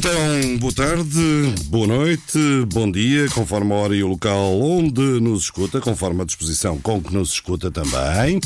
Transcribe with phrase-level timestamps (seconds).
[0.00, 2.38] então, boa tarde, boa noite,
[2.72, 7.02] bom dia, conforme a hora e o local onde nos escuta, conforme a disposição com
[7.02, 8.40] que nos escuta também.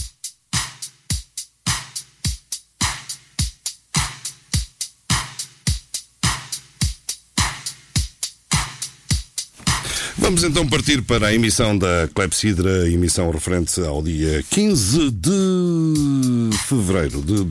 [10.19, 17.23] Vamos então partir para a emissão da Clepsidra, emissão referente ao dia 15 de fevereiro
[17.23, 17.45] de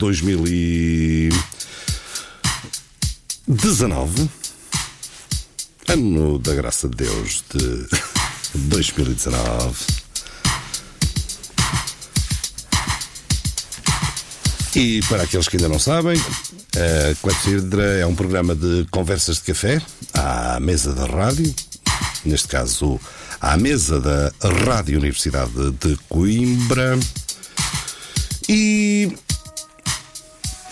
[3.46, 4.30] 2019,
[5.88, 7.86] ano da graça de Deus de
[8.54, 9.74] 2019.
[14.76, 19.42] E para aqueles que ainda não sabem, a Clepsidra é um programa de conversas de
[19.42, 19.80] café
[20.12, 21.54] à mesa da rádio
[22.24, 22.98] neste caso
[23.40, 24.32] à mesa da
[24.64, 26.98] Rádio Universidade de Coimbra.
[28.48, 29.12] E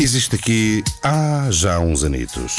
[0.02, 2.56] existe aqui há já uns anitos.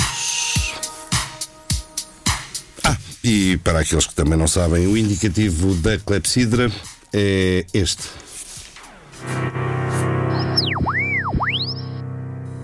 [2.84, 6.72] Ah, e para aqueles que também não sabem, o indicativo da clepsidra
[7.12, 8.04] é este.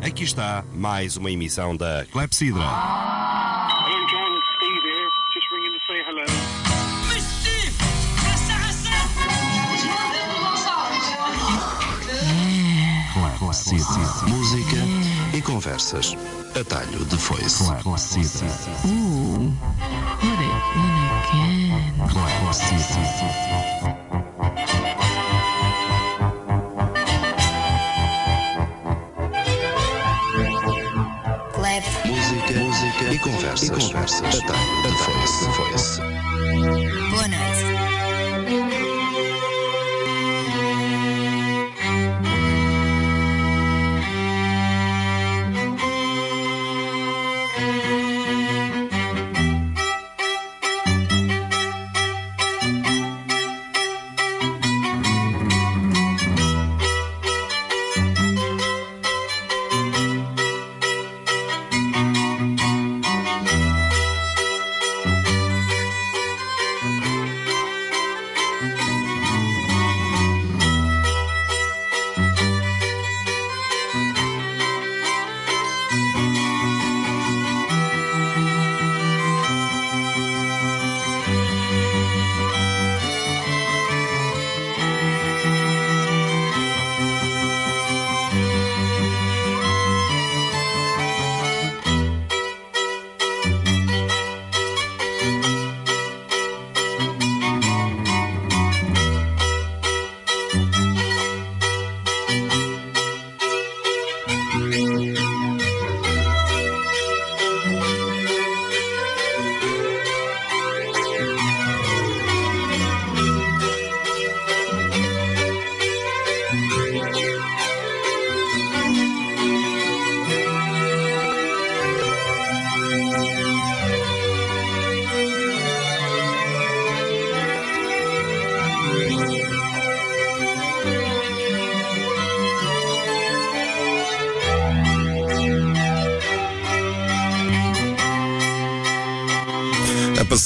[0.02, 2.64] Aqui está mais uma emissão da Clepsidra.
[15.60, 16.16] Conversas.
[16.58, 17.64] Atalho de foice.
[17.64, 18.16] Ooh, what it
[20.76, 22.00] in again.
[31.52, 31.84] Clap.
[32.06, 33.68] Música, música e conversas.
[33.68, 34.36] E conversas.
[34.36, 35.46] Atalho de foice.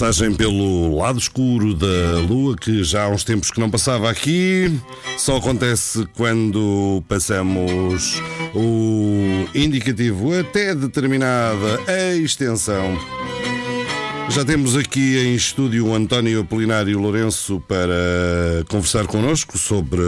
[0.04, 4.70] Passagem pelo lado escuro da lua, que já há uns tempos que não passava aqui,
[5.18, 8.22] só acontece quando passamos
[8.54, 11.80] o indicativo até determinada
[12.18, 13.00] extensão.
[14.28, 20.02] Já temos aqui em estúdio António Apolinário Lourenço para conversar connosco sobre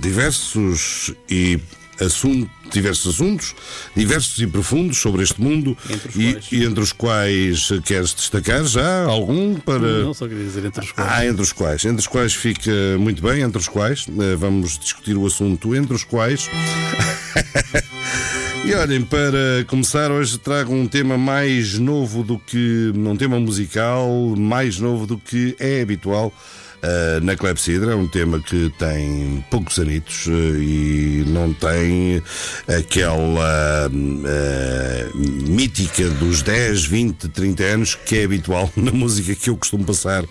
[0.00, 1.60] diversos e
[2.00, 3.54] assuntos, diversos assuntos,
[3.96, 6.52] diversos e profundos sobre este mundo Entre e, quais?
[6.52, 10.92] e entre os quais queres destacar já algum para Não só queria dizer entre os
[10.92, 11.10] quais.
[11.12, 11.84] ah, entre os quais.
[11.84, 14.06] Entre os quais fica muito bem, entre os quais.
[14.08, 16.48] eh, Vamos discutir o assunto entre os quais.
[18.64, 22.92] e olhem, para começar, hoje trago um tema mais novo do que.
[22.94, 26.32] um tema musical mais novo do que é habitual.
[26.86, 32.22] Eh, na Clepsidra é um tema que tem poucos anitos eh, e não tem
[32.68, 39.56] aquela eh, mítica dos 10, 20, 30 anos que é habitual na música que eu
[39.56, 40.24] costumo passar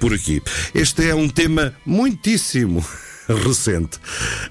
[0.00, 0.42] por aqui.
[0.74, 2.82] Este é um tema muitíssimo
[3.28, 3.98] recente.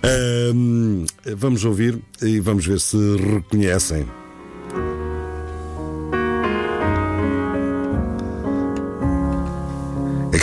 [0.04, 1.06] Ahm,
[1.38, 4.21] vamos ouvir e vamos ver se reconhecem.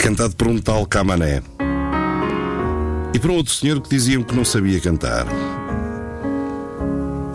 [0.09, 1.43] Cantado por um tal Camané
[3.13, 5.27] e por um outro senhor que diziam que não sabia cantar.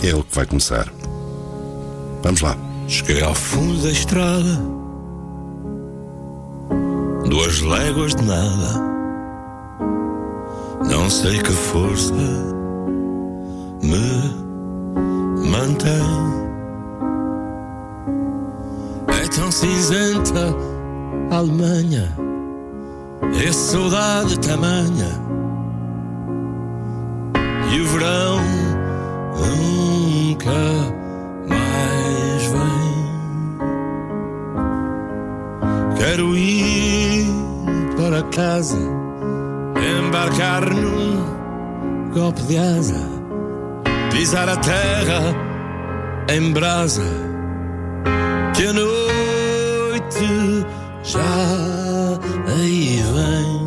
[0.02, 0.92] É ele que vai começar.
[2.24, 2.56] Vamos lá.
[2.88, 4.60] Cheguei ao fundo da estrada,
[7.28, 8.82] duas léguas de nada.
[10.90, 12.12] Não sei que força
[13.82, 14.34] me
[15.48, 15.92] mantém.
[19.22, 20.54] É tão cinzenta
[21.30, 22.23] a Alemanha,
[23.46, 25.22] é saudade tamanha.
[27.72, 28.40] E o verão
[29.36, 30.50] nunca
[31.48, 32.94] mais vem.
[35.96, 37.26] Quero ir
[37.96, 38.78] para casa,
[39.76, 41.24] embarcar num
[42.12, 43.08] golpe de asa,
[44.12, 45.34] pisar a terra
[46.28, 47.02] em brasa,
[48.54, 50.66] que a noite
[51.02, 51.93] já
[52.48, 53.64] aí vem.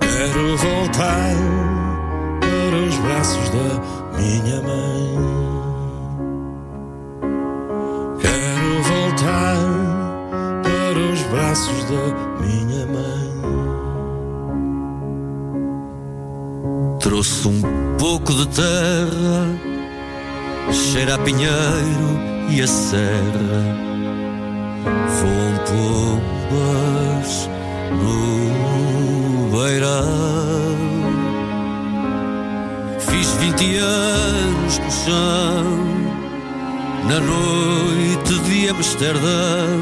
[0.00, 1.34] Quero voltar
[2.40, 3.68] para os braços da
[4.18, 5.18] minha mãe.
[8.20, 9.56] Quero voltar
[10.62, 12.04] para os braços da
[12.40, 13.32] minha mãe.
[17.00, 17.62] Trouxe um
[17.98, 19.58] pouco de terra,
[20.72, 23.91] cheira a pinheiro e a serra.
[24.84, 27.48] Voam pombas
[28.02, 30.76] no beirão.
[32.98, 35.64] Fiz 20 anos no chão,
[37.08, 39.80] na noite de Amsterdão.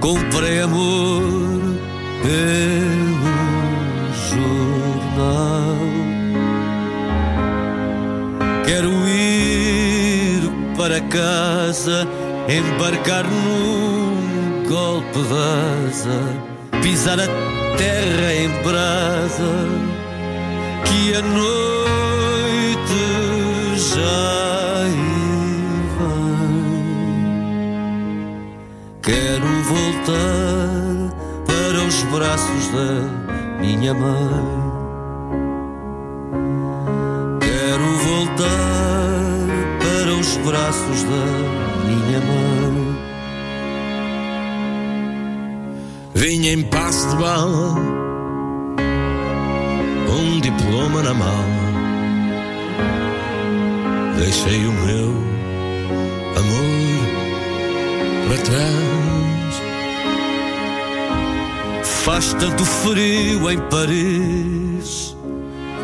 [0.00, 1.60] Comprei amor
[2.22, 3.30] pelo
[4.30, 5.76] jornal.
[8.64, 12.08] Quero ir para casa,
[12.48, 15.34] embarcar num golpe de
[15.88, 16.20] asa,
[16.82, 17.26] pisar a
[17.76, 19.52] terra em brasa,
[20.84, 22.30] que a noite
[23.76, 24.86] já
[25.98, 26.20] vai.
[29.02, 31.14] Quero voltar
[31.46, 32.90] para os braços da
[33.60, 34.70] minha mãe.
[37.40, 38.50] Quero voltar
[39.78, 42.96] para os braços da minha mãe.
[46.14, 47.76] Vinha em passo de bala,
[50.08, 51.60] um diploma na mala.
[54.18, 55.08] Deixei o meu
[56.36, 57.00] amor
[58.28, 58.90] para trás.
[61.84, 65.16] Faz tanto frio em Paris.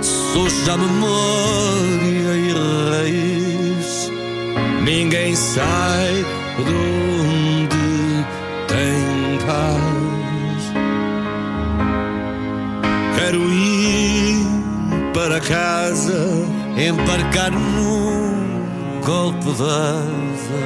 [0.02, 2.52] Sou já memória e
[2.90, 3.35] raiz.
[4.86, 6.24] Ninguém sai
[6.58, 8.24] de onde
[8.68, 10.62] tem paz.
[13.18, 14.46] Quero ir
[15.12, 16.30] para casa,
[16.78, 20.60] embarcar num golpe de asa,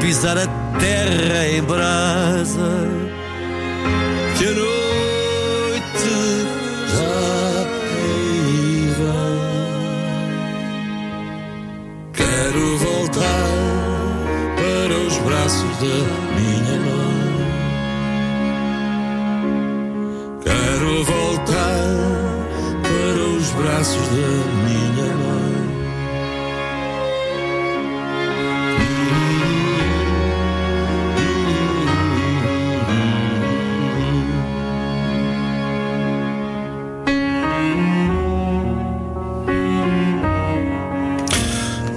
[0.00, 0.48] pisar a
[0.80, 2.88] terra em brasa.
[4.38, 4.85] Que noite
[15.26, 15.96] braços da
[16.36, 17.26] minha mãe.
[20.44, 21.86] Quero voltar
[22.82, 24.30] para os braços da
[24.62, 25.66] minha mãe.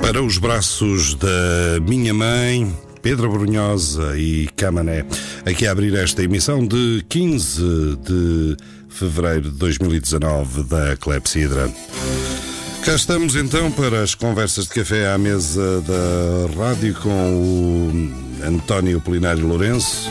[0.02, 2.74] Para os braços da minha mãe,
[3.10, 5.04] Pedro Brunhosa e Camané,
[5.44, 8.56] aqui a abrir esta emissão de 15 de
[8.88, 11.72] fevereiro de 2019 da Clepsidra.
[12.86, 19.02] Cá estamos então para as conversas de café à mesa da rádio com o António
[19.02, 20.08] Polinário Lourenço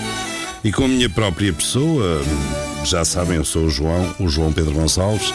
[0.64, 2.20] e com a minha própria pessoa.
[2.84, 5.32] Já sabem, eu sou o João, o João Pedro Gonçalves.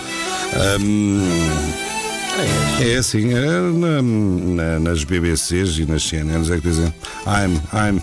[0.53, 1.92] Ahm,
[2.81, 6.93] é assim, é na- na- nas BBCs e nas CNNs é que dizem
[7.27, 8.01] I'm, I'm.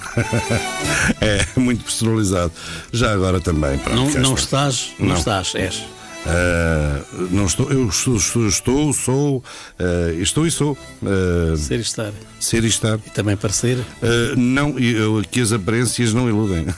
[1.20, 2.52] é muito personalizado.
[2.92, 3.78] Já agora também.
[3.78, 4.68] pronto, Não, não está.
[4.68, 5.16] estás, não, Não.
[5.16, 5.82] estás, és.
[6.26, 7.00] Ah,
[7.30, 9.42] não estou, eu estou, estou, sou,
[9.78, 10.76] ah, estou e sou.
[11.04, 12.12] ah, Ser e estar.
[12.38, 12.98] ser e estar.
[13.06, 13.78] E também parecer.
[13.78, 16.66] Uh, não, e eu- aqui as aparências não iludem.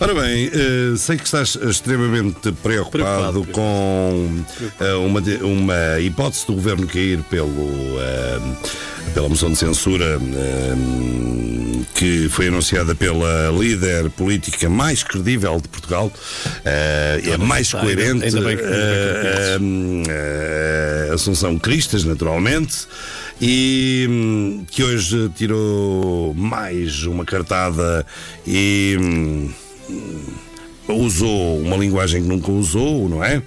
[0.00, 4.42] Ora bem, uh, sei que estás extremamente preocupado, Preocupado, com
[4.80, 8.56] uh, uma, uma hipótese do governo cair pelo, uh,
[9.14, 16.06] pela moção de censura uh, que foi anunciada pela líder política mais credível de Portugal,
[16.06, 21.58] uh, é mais está, coerente, ainda bem que- ainda bem que uh, uh, uh, Assunção
[21.58, 22.86] Cristas, naturalmente.
[23.40, 28.06] e hum, que hoje tirou mais uma cartada
[28.46, 28.96] e.
[29.00, 29.50] hum,
[30.88, 33.42] usou uma linguagem que nunca usou, não é?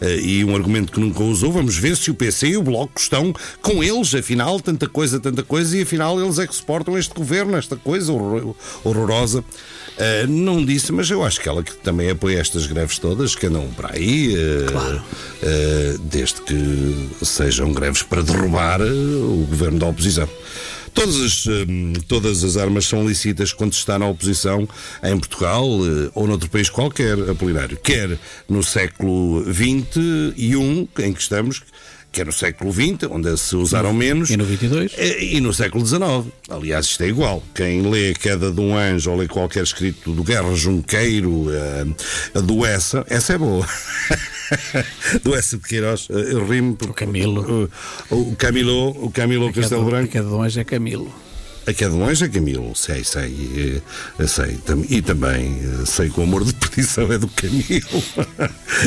[0.00, 1.52] Eh, E um argumento que nunca usou.
[1.52, 3.32] Vamos ver se o PC e o Bloco estão
[3.62, 7.56] com eles, afinal, tanta coisa, tanta coisa, e afinal eles é que suportam este governo,
[7.56, 8.54] esta coisa horror-
[8.84, 9.44] horrorosa.
[9.98, 13.46] Eh, não disse, mas eu acho que ela que também apoia estas greves todas que
[13.46, 15.00] andam para aí, eh,
[15.42, 20.28] eh, desde que sejam greves para derrubar o governo da oposição.
[20.94, 24.68] Todas as, hum, todas as armas são lícitas quando se está na oposição
[25.02, 27.76] em Portugal eh, ou noutro país qualquer, Apolinário.
[27.82, 28.18] Quer
[28.48, 31.62] no século XXI em que estamos,
[32.12, 34.30] quer no século XX, onde se usaram menos.
[34.30, 34.92] E no 22?
[34.96, 36.02] Eh, E no século XIX.
[36.48, 37.42] Aliás, isto é igual.
[37.54, 42.40] Quem lê A Queda de um Anjo ou lê qualquer escrito do Guerra Junqueiro, eh,
[42.40, 43.66] do Essa, essa é boa.
[45.22, 47.04] do Essa de Queiroz, eh, eu rimo porque.
[47.04, 47.70] O Camilo.
[48.10, 50.12] O, o Camilo, o Camilo Castelo Branco.
[50.12, 51.12] Cada um é Camilo.
[51.70, 53.80] A que é de longe é Camilo, sei, sei,
[54.18, 54.58] eh, sei.
[54.88, 58.02] E também eh, sei que o amor de perdição é do Camilo.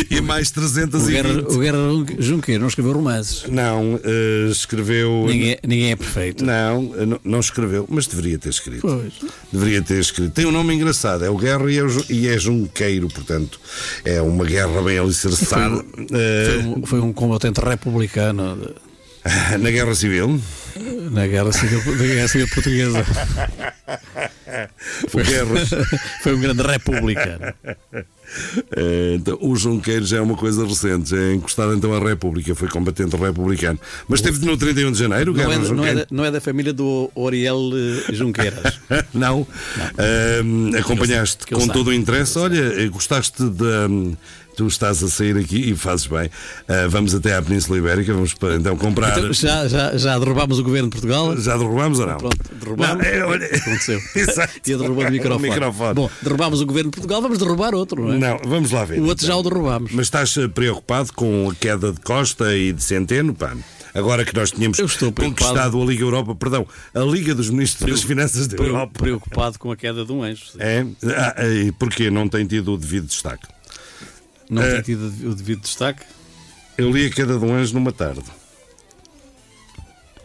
[0.10, 1.14] e mais O 320.
[1.24, 1.78] Guerra, o Guerra
[2.20, 3.46] Junqueiro não escreveu romances.
[3.48, 5.26] Não, eh, escreveu.
[5.28, 6.44] Ninguém, ninguém é perfeito.
[6.44, 8.82] Não, não, não escreveu, mas deveria ter escrito.
[8.82, 9.14] Pois.
[9.52, 10.32] Deveria ter escrito.
[10.34, 13.62] Tem um nome engraçado, é o Guerra e é, o e é Junqueiro, portanto,
[14.04, 15.86] é uma guerra bem alicerçada.
[15.86, 18.94] Foi um, foi um combatente republicano de-
[19.58, 20.38] na Guerra Civil,
[21.12, 23.06] na Guerra Civil, da Guerra Civil Portuguesa.
[25.16, 25.66] Guerra.
[26.24, 27.54] Foi um grande republicano.
[28.76, 32.56] Eh, então, o Junqueiro já é uma coisa recente, já é encostado então à República,
[32.56, 33.80] foi combatente republicano.
[34.08, 36.42] Mas esteve no 31 de janeiro, Não é, da- não, é da, não é da
[36.42, 37.60] família do Oriel
[38.10, 38.80] eh, Junqueiras.
[39.14, 39.46] Não.
[39.98, 42.38] Ahm, acompanhaste com todo o interesse.
[42.40, 44.16] Olha, eh, gostaste de.
[44.56, 46.30] Tu estás a sair aqui e fazes bem.
[46.68, 49.18] Ah, vamos até à Península Ibérica, vamos para, então comprar.
[49.18, 51.36] Então, já, já, já derrubámos o governo de Portugal?
[51.38, 52.18] Já derrubámos ou não?
[52.18, 53.04] Pronto, derrubámos.
[53.04, 54.00] Não, é, olha- Aconteceu.
[54.16, 54.54] Exato.
[54.70, 55.48] Ia derrubando o microfone.
[55.48, 55.94] O microfone.
[55.96, 58.18] Bom, derrubámos o governo de Portugal, vamos derrubar outro, não é?
[58.18, 59.00] Não, vamos lá ver.
[59.00, 59.92] O outro já o derrubámos.
[59.94, 63.56] Mas estás eh, preocupado com a queda de Costa e de Centeno, pá?
[63.96, 64.80] Agora que nós tínhamos
[65.16, 69.00] conquistado a Liga Europa, perdão, a Liga dos Ministros das Finanças da Europa.
[69.00, 70.46] Preocupado com a queda de um anjo.
[70.52, 70.58] sim.
[70.60, 70.84] É?
[71.16, 73.46] Ah, e porquê não tem tido o devido destaque?
[74.54, 74.74] Não É.
[74.76, 76.04] tem tido o devido destaque?
[76.78, 78.24] Eu li a queda de um anjo numa tarde.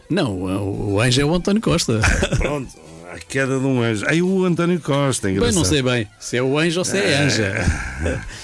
[0.09, 1.99] Não, o, o anjo é o António Costa.
[2.37, 2.69] Pronto,
[3.13, 4.05] a queda de um anjo.
[4.07, 5.55] Aí o António Costa, Bem, engraçado.
[5.55, 7.53] não sei bem se é o anjo ou se é a anja.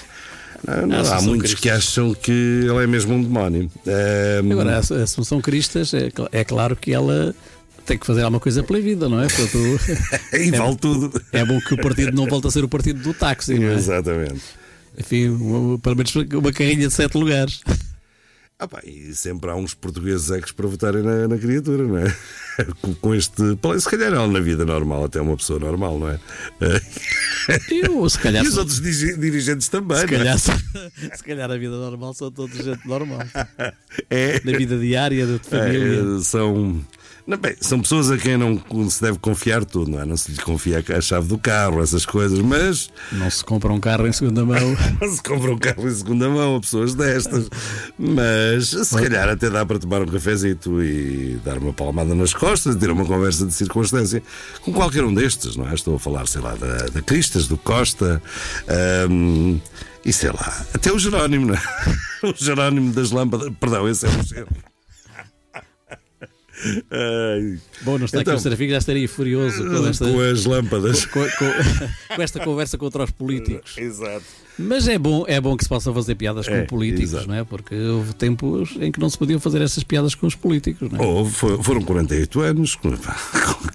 [0.66, 3.70] Não, não, há muitos que acham que ele é mesmo um demónio.
[3.86, 7.32] Ahm, Agora, a Assunção Cristas, é, é claro que ela
[7.84, 9.28] tem que fazer alguma coisa pela vida, não é?
[9.28, 9.58] Portanto,
[10.34, 11.22] e vale tudo.
[11.32, 13.74] é bom que o partido não volte a ser o partido do táxi, não é?
[13.74, 14.42] Exatamente.
[14.98, 17.60] Enfim, uma- pelo menos uma carrinha de sete lugares.
[18.58, 22.16] Ah, pá, e sempre há uns portugueses ex para votarem na, na criatura, não é?
[22.80, 23.42] Com, com este.
[23.78, 26.18] Se calhar ela na vida normal, até é uma pessoa normal, não é?
[27.70, 30.18] Eu, se calhar, E os outros dirigentes também, se não é?
[30.18, 33.18] calhar, se calhar a vida normal são todos gente normal.
[34.08, 34.40] É.
[34.42, 36.16] Na vida diária, de família.
[36.18, 36.82] É, são.
[37.26, 40.04] Não, bem, são pessoas a quem não se deve confiar tudo, não é?
[40.04, 43.80] Não se lhe confia a chave do carro, essas coisas, mas Não se compra um
[43.80, 44.76] carro em segunda mão.
[45.10, 47.48] se compra um carro em segunda mão a pessoas destas.
[47.98, 52.76] Mas se calhar até dá para tomar um cafezito e dar uma palmada nas costas,
[52.76, 54.22] ter uma conversa de circunstância
[54.62, 55.74] com qualquer um destes, não é?
[55.74, 58.22] Estou a falar, sei lá, da, da Cristas, do Costa.
[58.68, 59.58] ahm,
[60.04, 61.62] e sei lá, até o Jerónimo, não é?
[62.22, 63.50] O Jerónimo das lâmpadas.
[63.60, 64.48] Perdão, esse é o cheiro.
[67.82, 71.04] Bom, não está Então, aqui o Serafim, já estaria furioso com esta, com as lâmpadas.
[71.06, 73.76] com, com- com esta conversa contra os políticos.
[73.78, 74.24] Exato.
[74.58, 77.28] Mas é bom, é bom que se possam fazer piadas É, com políticos, exato.
[77.28, 77.44] não é?
[77.44, 80.98] Porque houve tempos em que não se podiam fazer essas piadas com os políticos, não
[80.98, 81.06] é?
[81.06, 82.76] Houve, foram 48 anos.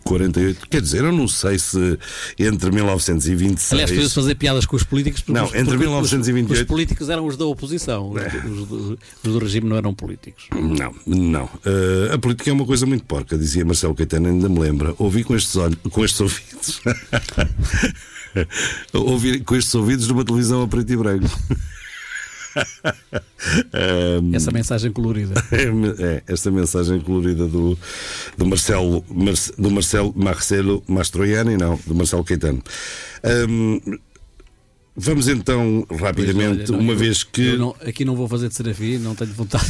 [0.03, 1.97] 48, quer dizer, eu não sei se
[2.39, 3.71] entre 1926.
[3.73, 7.09] Aliás, podia-se fazer piadas com os políticos porque Não, entre porque 1928 Os, os políticos
[7.09, 8.21] eram os da oposição, os,
[8.61, 10.45] os do, os do regime não eram políticos.
[10.53, 11.49] Não, não.
[11.65, 14.93] Eh, a política é uma coisa muito porca, dizia Marcelo Caetano, ainda me lembra.
[14.97, 16.81] Ouvi com estes, olhos, com estes ouvidos.
[18.93, 21.25] Ouvi com estes ouvidos numa televisão a preto e branco.
[24.33, 25.33] Essa mensagem colorida.
[25.99, 27.77] É, esta mensagem colorida do,
[28.37, 32.61] do Marcelo, Marce- do Marcelo Marcelo Mastroianni, não, do Marcelo Caetano.
[33.49, 33.79] Hum,
[34.95, 38.55] vamos então rapidamente, olha, não, uma eu- vez que não- aqui não vou fazer de
[38.55, 39.65] serafim, não tenho vontade.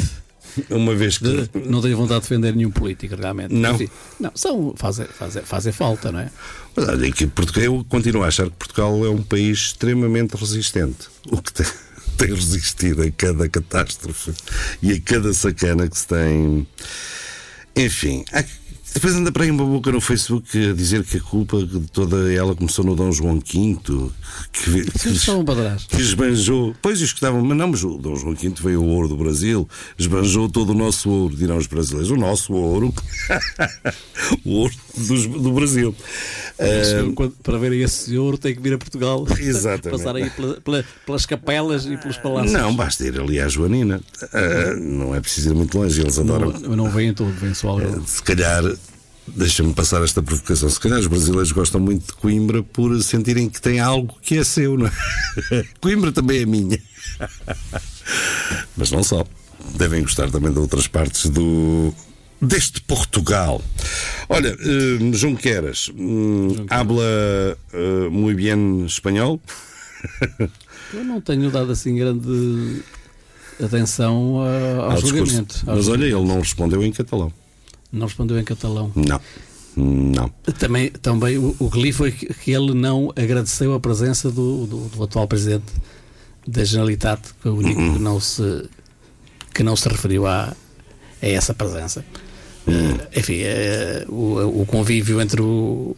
[0.69, 3.53] Uma vez que de- não tenho vontade de defender nenhum político, realmente.
[3.53, 3.75] Não?
[3.75, 3.89] Enfim,
[4.19, 6.29] não, são, fazem, fazem, fazem falta, não é?
[6.75, 11.07] Mas olha, que Portugal, eu continuo a achar que Portugal é um país extremamente resistente.
[11.31, 11.65] O que tem,
[12.17, 14.31] tem resistido a cada catástrofe
[14.81, 16.67] e a cada sacana que se tem.
[17.75, 18.43] Enfim, há-
[18.93, 22.31] depois anda para aí uma boca no Facebook a dizer que a culpa de toda
[22.33, 24.11] ela começou no Dom João V, que,
[24.51, 25.85] que, para trás.
[25.85, 26.75] que esbanjou.
[26.81, 29.15] Pois os que estavam, mas não, mas o Dom João V veio o ouro do
[29.17, 29.67] Brasil,
[29.97, 32.11] esbanjou todo o nosso ouro, dirão os brasileiros.
[32.11, 32.93] O nosso ouro,
[34.45, 35.95] o ouro dos- do Brasil.
[36.59, 39.25] Ah, Quando- para verem esse ouro tem que vir a Portugal.
[39.39, 39.89] Exatamente.
[39.97, 42.51] Passar aí pela- pela- pelas capelas e pelos palácios.
[42.53, 44.01] não, basta ir ali à Joanina.
[44.33, 46.51] Ah, não é preciso ir muito longe, eles adoram.
[46.59, 48.03] não, não vem todo, vem só algo.
[48.05, 48.63] Se calhar,
[49.27, 53.61] deixa-me passar esta provocação, se calhar os brasileiros gostam muito de Coimbra por sentirem que
[53.61, 54.91] tem algo que é seu, não é?
[55.79, 56.79] Coimbra também é minha.
[58.75, 59.25] Mas não só.
[59.75, 61.93] Devem gostar também de outras partes do.
[62.41, 63.61] Deste Portugal.
[64.27, 65.91] Olha, eh, Junqueras,
[66.71, 67.03] habla
[67.71, 69.39] eh, muy bien espanhol?
[70.91, 72.81] Eu não tenho dado assim grande
[73.63, 75.61] atenção a- ao, Ao julgamento.
[75.67, 76.17] ao Mas olha, julgamento.
[76.17, 77.31] ele não respondeu em catalão.
[77.91, 78.91] Não respondeu em catalão.
[78.95, 79.19] Não.
[79.75, 80.29] Não.
[80.59, 84.65] Também, também o, o que li foi que, que ele não agradeceu a presença do,
[84.67, 85.71] do, do atual presidente
[86.47, 88.65] da Generalitat, que foi o único que não se,
[89.53, 90.53] que não se referiu a,
[91.21, 92.03] a essa presença.
[92.67, 95.95] Eh, enfim, eh, o, o convívio entre o-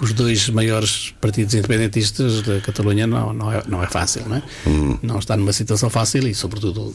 [0.00, 4.42] os dois maiores partidos independentistas da Catalunha não, não, é, não é fácil, não é?
[5.02, 6.94] Não está numa situação fácil e, sobretudo,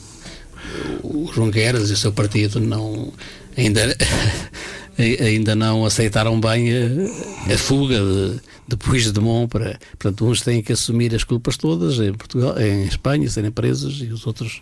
[1.04, 3.14] o Junqueras e o seu partido não
[3.58, 3.98] ainda
[4.98, 10.74] ainda não aceitaram bem a, a fuga de, de Puigdemont para portanto uns têm que
[10.74, 14.62] assumir as culpas todas em Portugal em Espanha serem presos e os outros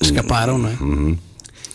[0.00, 1.16] escaparam não é?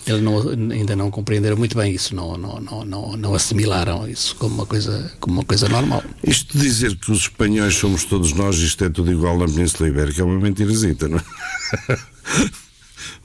[0.06, 0.40] Eles não,
[0.72, 4.66] ainda não compreenderam muito bem isso não, não, não, não, não assimilaram isso como uma
[4.66, 6.04] coisa como uma coisa normal.
[6.24, 9.90] Isto de dizer que os espanhóis somos todos nós, isto é tudo igual na Península
[9.90, 12.00] Ibérica, é uma mentirazita, não é?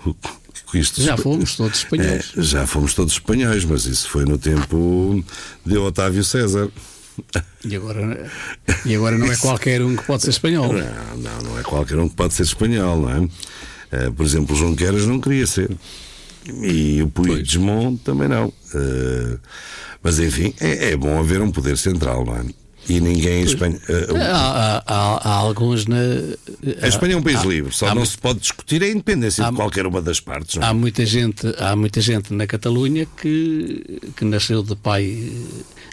[0.66, 4.36] Com isto- já fomos todos espanhóis É, já fomos todos espanhóis, mas isso foi no
[4.36, 5.24] tempo
[5.64, 6.68] de Otávio César.
[7.64, 8.30] e agora
[8.84, 11.98] e agora não é qualquer um que pode ser espanhol Não, não, não é qualquer
[11.98, 13.28] um que pode ser espanhol, não é?
[13.92, 15.70] Eh, por exemplo, o Junqueras não queria ser.
[16.62, 18.52] E o Puigdemont também não.
[18.74, 19.38] Eh,
[20.02, 22.44] mas enfim, é, é bom haver um poder central, não é?
[22.88, 23.80] E ninguém em Espanha.
[23.88, 25.96] eh, o- há, há, há, alguns na
[26.82, 29.52] a Espanha é um país há- livre, só não se pode discutir a independência de
[29.56, 30.56] qualquer uma das partes.
[30.56, 30.66] Não é?
[30.70, 35.32] Há muita gente, há muita gente na Catalunha que, que nasceu de pai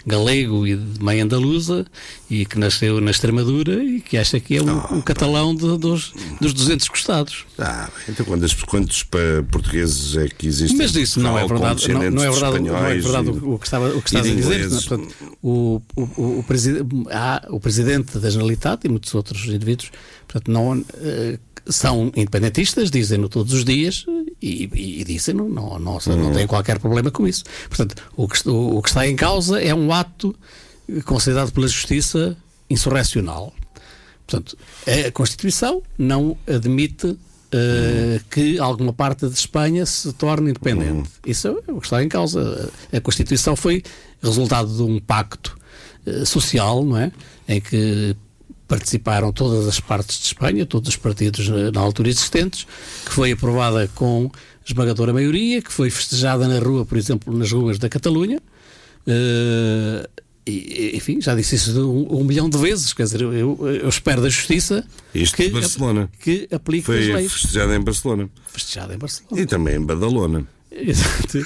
[0.06, 1.86] galego e de mãe andaluza
[2.30, 5.78] e que nasceu na Extremadura e que acha que é um, Ah, um catalão de-
[5.78, 7.46] dos, dos 200 costados.
[7.58, 9.02] Ah, então quantos, quantos
[9.50, 10.76] portugueses é que existem?
[10.76, 13.66] Mas isso não é verdade, não, não é verdade, não é verdade e- o, que
[13.66, 14.60] estava, o que e estás de a dizer.
[14.66, 14.68] é?
[14.68, 19.90] Portanto, o, o, o, o, preside- há o presidente da Generalitat e muitos outros indivíduos
[20.26, 24.04] portanto, não, eh, são independentistas, dizem-no todos os dias
[24.40, 27.44] e, e, e dizem-no, não, não, não, não têm qualquer problema com isso.
[27.68, 30.34] Portanto, o que, o, o que está em causa é um ato
[31.04, 32.36] considerado pela Justiça
[32.68, 33.52] insurrecional.
[34.26, 37.16] Portanto, a Constituição não admite
[37.52, 41.08] eh, que alguma parte de Espanha se torne independente.
[41.26, 42.70] Isso é o que está em causa.
[42.92, 43.82] A Constituição foi
[44.22, 45.63] resultado de um pacto eh,
[46.24, 47.12] social, não é?
[47.48, 48.16] Em que
[48.66, 52.66] participaram todas as partes de Espanha, todos os partidos eh, na altura existentes,
[53.04, 54.30] que foi aprovada com
[54.66, 58.40] esmagadora maioria, que foi festejada na rua, por exemplo, nas ruas da Catalunha.
[59.06, 60.08] Eh,
[60.46, 62.92] e, enfim, já disse isso um, um milhão de vezes.
[62.92, 66.10] Quer dizer, eu, eu espero da Justiça Isto que, Barcelona.
[66.20, 67.32] que aplique as Foi leis.
[67.32, 68.30] festejado em Barcelona.
[68.48, 69.40] Festejada em Barcelona.
[69.42, 70.46] E também em Badalona.
[70.88, 71.38] Exato.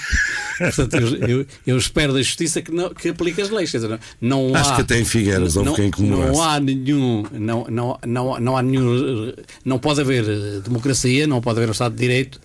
[0.59, 3.71] Portanto, eu, eu- eu espero da Justiça que, não, que aplique as leis.
[3.71, 3.89] Dizer,
[4.21, 6.33] não, não Acho há, que até em Figueiras houve não, quem comemorasse.
[6.33, 7.25] não há nenhum.
[7.33, 9.33] Não, não, não, não há nenhum.
[9.65, 12.41] Não pode haver eh, democracia, não pode haver um Estado de Direito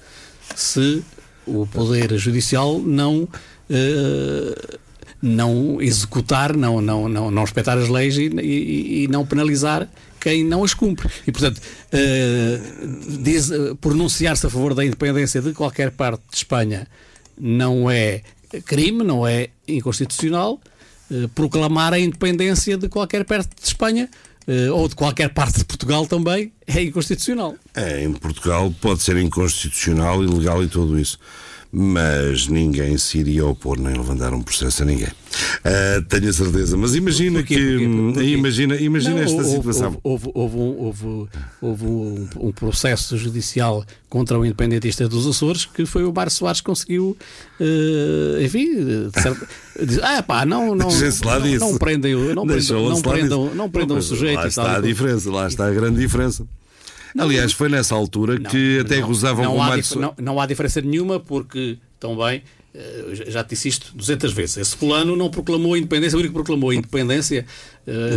[0.55, 1.01] se
[1.47, 3.27] o Poder Judicial não.
[3.69, 4.77] eh,
[5.21, 9.87] não executar, não, não, não, não respeitar as leis e, e- e não penalizar
[10.23, 11.09] quem não as cumpre.
[11.27, 11.59] E, portanto,
[13.19, 16.87] diz, eh, pronunciar-se a favor da independência de qualquer parte de Espanha
[17.37, 18.21] não é
[18.65, 20.61] crime, não é inconstitucional.
[21.11, 24.09] Eh, proclamar a independência de qualquer parte de Espanha
[24.47, 27.55] eh, ou de qualquer parte de Portugal também é inconstitucional.
[27.75, 31.19] É, em Portugal pode ser inconstitucional, ilegal e tudo isso.
[31.75, 35.07] Mas ninguém se iria opor nem levantar um processo a ninguém.
[35.65, 36.77] Ah, tenho a certeza.
[36.77, 37.55] Mas imagina Porquê?
[37.55, 37.61] que.
[37.71, 37.87] Porquê?
[37.87, 38.29] hum, Porquê?
[38.29, 39.97] Imagina, imagina Não, esta houve, situação.
[40.03, 41.27] Houve, houve- houve um,
[41.61, 46.61] houve- um- um processo judicial contra o independentista dos Açores que foi o Bar Soares
[46.61, 47.17] que conseguiu,
[47.59, 49.47] eh, enfim, certo-
[49.83, 51.65] dizer, ah pá, não, não, não, disso.
[51.65, 54.79] não prendem, o- não prendam, não lá prendam, não prendam o sujeito Lá está a
[54.79, 56.45] diferença, lá está a grande diferença.
[57.17, 60.45] Aliás, foi nessa altura que até gozavam não com o há, dif- não, não há
[60.45, 62.41] diferença nenhuma porque também
[62.73, 64.57] eh, já te disse isto 200 vezes.
[64.57, 67.45] Esse fulano não proclamou a independência, o único que proclamou a independência.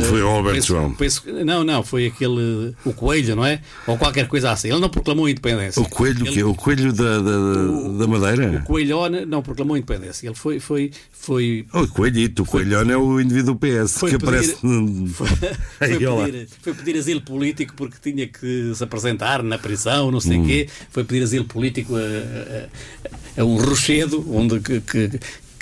[0.09, 0.95] Foi o Alberto penso- João.
[0.95, 2.73] penso não, não, foi aquele.
[2.85, 3.61] O Coelho, não é?
[3.87, 4.69] Ou qualquer coisa assim.
[4.69, 5.83] Ele não proclamou a independência.
[5.83, 8.59] O coelho, Ele- que é o coelho da, da, da Madeira?
[8.61, 10.27] O Coelhone não proclamou a independência.
[10.29, 10.61] Ele foi.
[10.61, 14.57] foi, foi O coelhito, o coelhone é o indivíduo do PS que pedir- aparece.
[14.57, 15.27] foi,
[15.89, 20.21] foi pedir, foi pedir asilo político porque tinha que se apresentar na prisão, não Hum.
[20.21, 20.69] sei o quê.
[20.91, 25.11] Foi pedir asilo político a, a- a um rochedo onde que, que,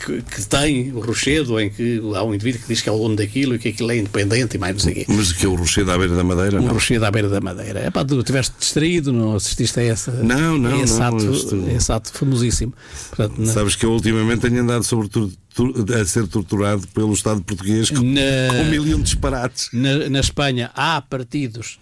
[0.05, 2.99] que- que tem o rochedo em que há um indivíduo que diz que é o
[2.99, 5.05] dono daquilo e que aquilo é independente e mais não sei o quê.
[5.09, 6.61] Mas que é o rochedo à beira da Madeira?
[6.61, 6.75] Um Não.
[6.75, 7.81] rochedo à beira da madeira.
[7.81, 10.11] É pá, tu estiveste distraído, não assististe a essa.
[10.13, 12.73] Não, não, esse, não, ato, a esse ato famosíssimo.
[13.17, 18.21] Portanto, Sabes que eu ultimamente tenho andado a ser torturado pelo Estado português com, Na-
[18.57, 19.69] com mil e um disparates.
[19.73, 21.79] Na, na Espanha há partidos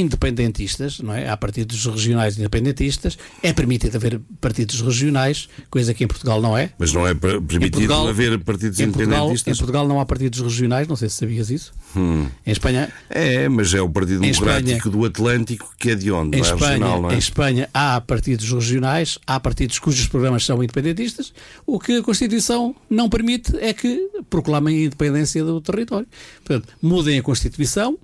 [0.00, 1.28] independentistas, não é?
[1.28, 6.70] Há partidos regionais independentistas, é permitido haver partidos regionais, coisa que em Portugal não é.
[6.78, 9.58] Mas não é permitido Portugal- haver partidos em Portugal, em independentistas?
[9.58, 11.72] Portugal não há partidos regionais, não sei se sabias isso.
[11.96, 12.26] Hum.
[12.46, 16.10] Em Espanha, É, mas é o Partido Em Democrático Espanha- do Atlântico que é de
[16.10, 16.36] onde?
[16.36, 17.14] em é Espanha, regional, não é?
[17.14, 21.32] em Espanha há partidos regionais, há partidos cujos programas são independentistas.
[21.66, 26.06] O que a Constituição não permite é que proclamem a independência do território.
[26.44, 27.98] Portanto, mudem a Constituição.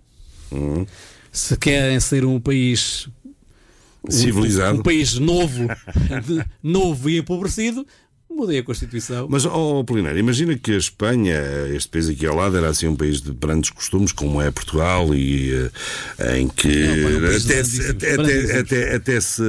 [0.53, 0.85] Hum.
[1.39, 3.09] Se querem ser um país
[4.05, 4.81] um- Civilizado.
[4.81, 5.69] um, país novo,
[6.27, 7.87] de- novo e empobrecido,
[8.39, 9.27] mudem a Constituição.
[9.29, 11.35] Mas, ó oh, Polinário, imagina que a Espanha,
[11.75, 15.15] este país aqui ao lado, era assim um país de grandes costumes, como é Portugal,
[15.15, 15.71] e
[16.19, 17.37] eh, em que é
[18.97, 19.43] até, se,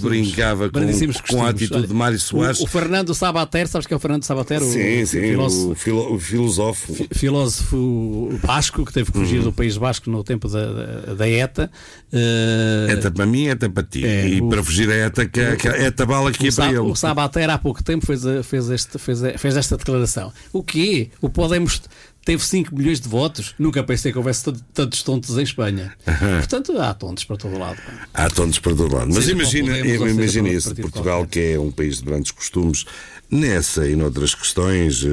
[0.00, 0.80] brincava com,
[1.28, 2.60] com a atitude de Mário Soares.
[2.60, 4.62] O, o Fernando Sabater, sabes que é o Fernando Sabater?
[4.62, 7.06] O, sim, sim, filósofo- o, filo, o filosofo.
[7.14, 9.44] filósofo basco que teve que fugir Uhum.
[9.44, 11.70] do País Basco no tempo da, da, da ETA.
[12.12, 14.04] eh, ETA para mim, ETA para ti.
[14.04, 16.78] É, e para fugir a ETA, que, que a ETA bala que ia para ele.
[16.78, 20.32] o Sabater há pouco tempo fez, a- fez, este, fez, a- fez esta declaração.
[20.52, 21.10] O quê?
[21.20, 21.80] O Podemos
[22.24, 23.54] teve 5 milhões de votos.
[23.58, 25.92] Nunca pensei que houvesse tanto- tantos tontos em Espanha.
[26.38, 27.78] Portanto, há tontos para todo lado.
[28.12, 29.06] Há tontos para todo lado.
[29.08, 31.48] Mas Seja imagina, Podemos imagina isso de Portugal, qualquer.
[31.48, 32.84] que é um país de grandes costumes,
[33.30, 35.04] nessa e noutras questões.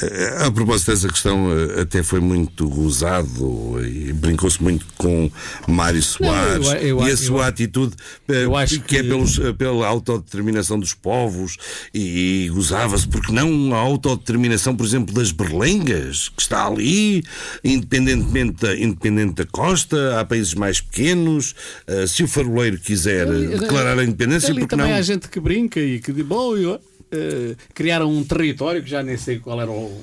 [0.00, 5.30] Eh, eh, A propósito dessa questão, eh, até foi muito gozado e brincou-se muito com
[5.68, 7.94] Mário Soares eu- eu- e a sua atitude
[8.28, 11.56] eh, eu acho que, é que- pelos, eh, pela autodeterminação dos povos
[11.92, 17.22] e, e gozava-se, porque não a autodeterminação, por exemplo, das berlengas, que está ali,
[17.62, 21.54] independentemente da, independente da costa, há países mais pequenos.
[21.86, 24.98] eh, se o faroleiro quiser eh, declarar a independência, Ali porque também não?
[24.98, 26.80] há gente que brinca e que diz, bom, eu,
[27.12, 30.00] eh, criaram um território que já nem sei qual era o,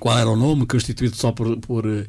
[0.00, 1.56] qual era o nome, constituído só por.
[1.58, 2.04] por eh,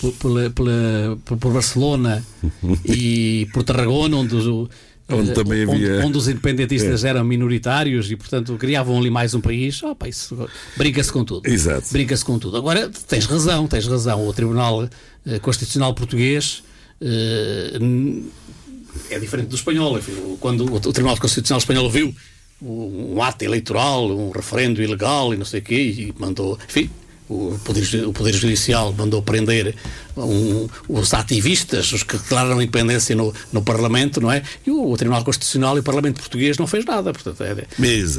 [0.00, 2.24] por, pela- pela- por- por Barcelona
[2.84, 4.68] e por Tarragona, onde, os-
[5.08, 9.40] Onde eh, também havia- onde os independentistas eram minoritários e, portanto, criavam ali mais um
[9.40, 9.80] país.
[9.84, 11.48] Opa, isso brinca-se com tudo.
[11.48, 11.86] Exato.
[11.92, 12.56] Brinca-se com tudo.
[12.56, 14.26] Agora, tens razão, tens razão.
[14.26, 14.88] O Tribunal
[15.42, 16.64] Constitucional Português
[17.00, 17.78] eh,
[19.10, 19.98] é diferente do espanhol.
[20.40, 22.14] Quando o Tribunal Constitucional Espanhol viu
[22.62, 26.90] um, ato eleitoral, um referendo ilegal e não sei o quê, e mandou, enfim,
[27.26, 29.74] o Poder, o Poder Judicial mandou prender
[30.14, 34.42] um- os ativistas, os que declararam independência no, no Parlamento, não é?
[34.66, 37.12] E o, o Tribunal Constitucional e o Parlamento Português não fez nada.
[37.14, 37.66] Portanto, é,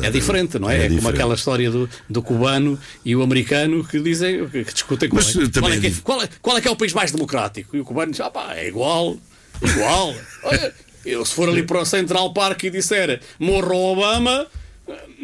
[0.07, 0.73] é diferente, não é?
[0.73, 1.15] É É, como diferente.
[1.15, 5.43] aquela história do, do cubano e o americano que dizem, que discutem qual, Mas, é,
[5.43, 6.93] eh, também qual, é que, é é- qual, é, qual é que é o país
[6.93, 7.77] mais democrático?
[7.77, 9.17] E o cubano diz, ah pá, é igual,
[9.61, 10.15] igual.
[10.43, 10.73] Olha,
[11.05, 14.47] eu se for ali para o Central Park e disser morro Obama,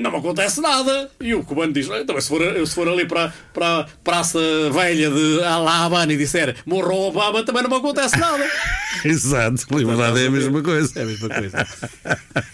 [0.01, 1.09] não me acontece nada.
[1.19, 4.39] E o cubano diz, "Olha, também se for, se for ali para, para a Praça
[4.73, 8.45] Velha de La Habana e disser morro Obama, também não me acontece nada.
[9.05, 10.91] Exato, liberdade é a mesma coisa.
[10.99, 11.67] É a mesma coisa.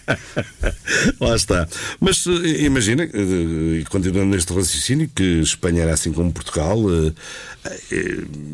[1.20, 1.68] Lá está.
[2.00, 7.12] Mas eh, imagina, eh, e continuando neste raciocínio, que Espanha era assim como Portugal, eh,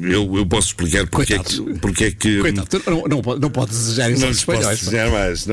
[0.02, 1.60] eu, eu posso explicar porque é que.
[1.78, 4.80] Porque é que Coitado, não, não, pode- não podes desejar isso não aos posso espanhóis.
[4.80, 4.84] pá.
[4.84, 5.46] desenhar mais,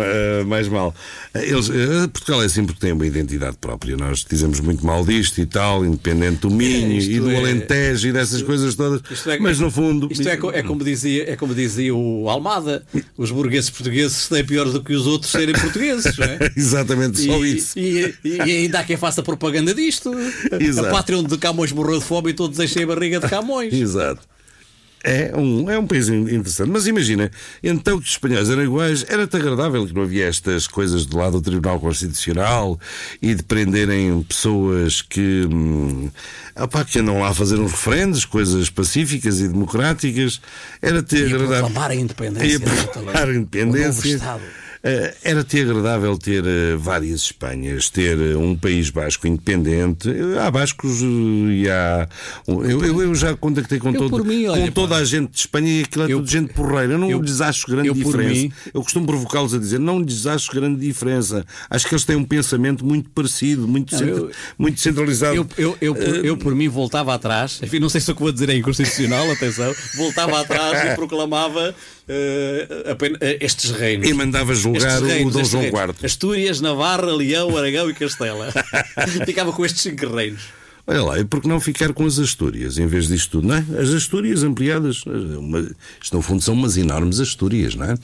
[0.48, 0.96] mais mal.
[1.36, 1.70] Eles,
[2.12, 3.96] Portugal é assim porque tem uma identidade própria.
[3.98, 8.08] Nós dizemos muito mal disto e tal, independente do Minho isto e do é- Alentejo
[8.08, 9.02] e dessas coisas todas.
[9.12, 10.08] Isto é- mas no fundo.
[10.12, 12.84] Isto é, é como dizia, é como dizia o Almada:
[13.18, 16.40] os burgueses portugueses têm piores do que os outros serem portugueses, não é?
[16.56, 17.78] Exatamente, só e, isso.
[17.80, 20.12] E, e- e ainda há quem faça propaganda disto.
[20.60, 20.88] Exato.
[20.88, 23.74] A pátria onde Camões morreu de fome e todos enchem a barriga de Camões.
[23.74, 24.22] Exato.
[25.04, 26.70] É um, é um país in- interessante.
[26.70, 27.32] Mas imagina,
[27.64, 31.40] então que os espanhóis eram iguais, era-te agradável que não havia estas coisas do lado
[31.40, 32.80] do Tribunal Constitucional
[33.22, 36.10] e de prenderem pessoas que, hum,
[36.56, 40.40] opá, que andam lá a fazer uns referendos, coisas pacíficas e democráticas.
[40.82, 41.58] Era-te E a agradável.
[41.66, 42.48] proclamar a independência.
[42.48, 44.20] E a proclamar a independência.
[44.84, 50.10] Eh, Era-te agradável ter eh, várias Espanhas, ter eh, um país basco independente.
[50.44, 52.08] Há bascos e há.
[52.48, 55.72] Eu, eu, eu já contactei com, todo, mim, olha, com toda a gente de Espanha
[55.72, 56.94] e aquilo é tudo gente porreira.
[56.94, 58.30] Eu não eu- lhes acho grande diferença.
[58.42, 61.46] mim- Eu costumo provocá-los a dizer, não lhes acho grande diferença.
[61.70, 65.36] Acho que eles têm um pensamento muito parecido, muito, Não, centra- muito centralizado.
[65.36, 67.60] Eu, eu, eu, por, eu, por mim, voltava atrás.
[67.62, 69.72] Enfim, não sei se o que vou dizer é inconstitucional, atenção.
[69.96, 71.76] Voltava atrás e proclamava
[72.08, 74.08] eh, estes reinos.
[74.08, 75.96] E mandava julgar Estes o reinos, Dom João reinos.
[75.98, 76.06] IV.
[76.06, 78.52] Astúrias, Navarra, Leão, Aragão e Castela.
[79.26, 80.42] Ficava com estes cinco reinos.
[80.88, 83.56] Olha lá, e por que não ficar com as Astúrias em vez disto tudo, não
[83.56, 83.66] é?
[83.80, 85.60] As Astúrias ampliadas, uma,
[86.02, 87.96] isto no fundo são umas enormes Astúrias, não é?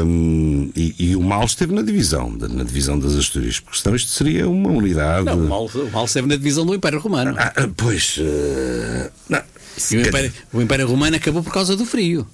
[0.00, 4.10] Ahm, e, e o mal esteve na divisão, na divisão das Astúrias, porque senão isto
[4.10, 5.26] seria uma unidade.
[5.26, 7.34] Não, o mal, o mal esteve na divisão do Império Romano.
[7.36, 12.26] Ah, ah, pois, eh, não, o Império, o Império Romano acabou por causa do frio.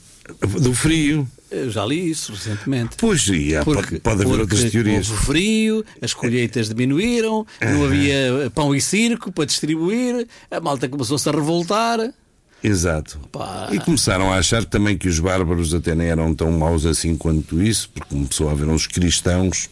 [0.60, 1.28] Do frio.
[1.50, 2.96] Eu já li isso recentemente.
[2.96, 5.10] Pois, e há, pode, pode haver porque outras teorias.
[5.10, 11.28] Houve frio, as colheitas diminuíram, não havia pão e circo para distribuir, a malta começou-se
[11.28, 11.98] a revoltar.
[12.62, 13.18] Exato.
[13.32, 13.68] Pá.
[13.72, 17.60] E começaram a achar também que os bárbaros até nem eram tão maus assim quanto
[17.60, 19.70] isso, porque começou a haver uns cristãos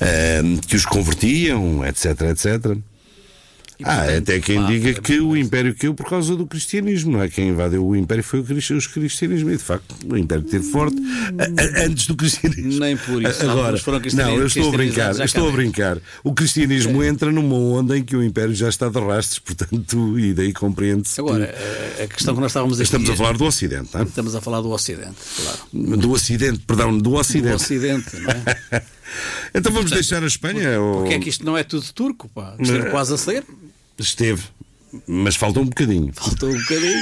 [0.00, 2.76] eh, que os convertiam, etc, etc.
[3.84, 7.22] Ah, portanto, até quem pá, diga que o Império caiu por causa do cristianismo, não
[7.22, 7.28] é?
[7.28, 10.96] Quem invadiu o Império foi os cristianismo, e de facto o Império esteve forte
[11.38, 12.80] a- a- antes do cristianismo.
[12.80, 13.42] Nem por isso.
[13.48, 15.98] Agora, foram não, eu estou a brincar, estou a cá brincar.
[16.24, 20.34] O cristianismo entra numa onda em que o Império já está de rastros, portanto, e
[20.34, 21.20] daí compreende-se.
[21.20, 22.84] Agora, que- a- a questão que nós estávamos aqui.
[22.84, 24.04] Estamos a falar do Ocidente, não é?
[24.04, 25.96] Estamos a falar do Ocidente, claro.
[25.96, 27.54] Do Ocidente, perdão, do Do Ocidente.
[27.54, 28.82] Ocidente, não é?
[29.54, 30.80] então vamos deixar a Espanha?
[30.80, 32.54] ou- Porque é que isto não é tudo turco, pá?
[32.58, 33.44] Esteve quase a ser.
[33.98, 34.42] Esteve,
[35.06, 36.12] mas falta um bocadinho.
[36.14, 36.98] Faltou um bocadinho.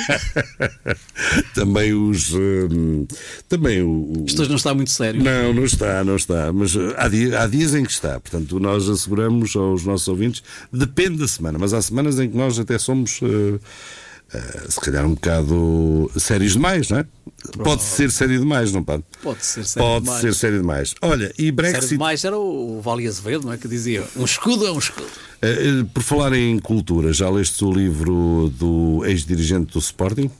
[1.55, 2.33] também os.
[2.33, 3.07] hum,
[3.49, 4.25] também o.
[4.27, 5.23] Isto hoje não está muito sério.
[5.23, 6.53] Não, não está, não está.
[6.53, 8.19] Mas uh, há, dia- há dias em que está.
[8.21, 10.43] Portanto, nós asseguramos aos nossos ouvintes,
[10.73, 13.21] depende da semana, mas há semanas em que nós até somos.
[13.23, 13.61] uh,
[14.35, 17.07] uh, se calhar um bocado sérios demais, não é?
[17.63, 19.05] Pode ser sério demais, não pode?
[19.23, 20.21] Pode ser sério Pode demais.
[20.21, 20.95] ser sério demais.
[21.03, 21.89] Olha, e Sério Brexit.
[21.91, 23.57] demais era o Vale Azevedo, não é?
[23.59, 25.07] Que dizia: um escudo é um escudo.
[25.43, 30.31] Eh, Por falar em cultura, já leste o livro do ex-dirigente do Sporting?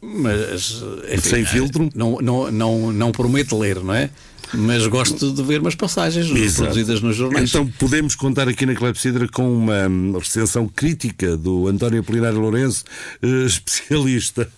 [0.00, 0.80] Mas,
[1.12, 1.90] enfim, Sem filtro?
[1.94, 4.08] Não, não, não, não prometo ler, não é?
[4.54, 6.62] Mas gosto de ver umas passagens Exato.
[6.62, 7.48] produzidas nos jornais.
[7.50, 12.84] Então podemos contar aqui na Clepsidra com uma hum, recensão crítica do António Apolinário Lourenço,
[13.22, 14.48] eh, especialista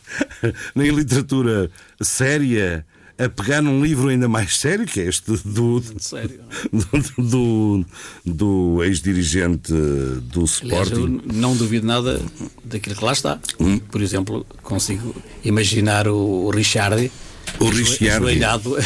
[0.77, 2.85] em literatura séria,
[3.19, 6.41] a pegar num livro ainda mais sério, que é este do, Sério.
[6.73, 7.87] do, do,
[8.25, 11.21] do ex-dirigente do Aliás, Sporting.
[11.35, 12.19] não duvido nada
[12.65, 13.39] daquilo que lá está.
[13.59, 13.79] Hum.
[13.79, 17.13] Por exemplo, consigo imaginar o, Richard
[17.59, 18.79] O ajoelhado,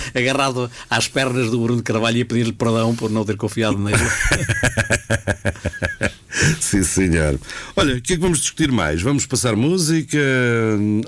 [0.14, 3.96] agarrado às pernas do Bruno Carvalho e a pedir-lhe perdão por não ter confiado nele.
[6.60, 7.38] Sim, senhor.
[7.76, 9.02] Olha, o que é que vamos discutir mais?
[9.02, 10.18] Vamos passar música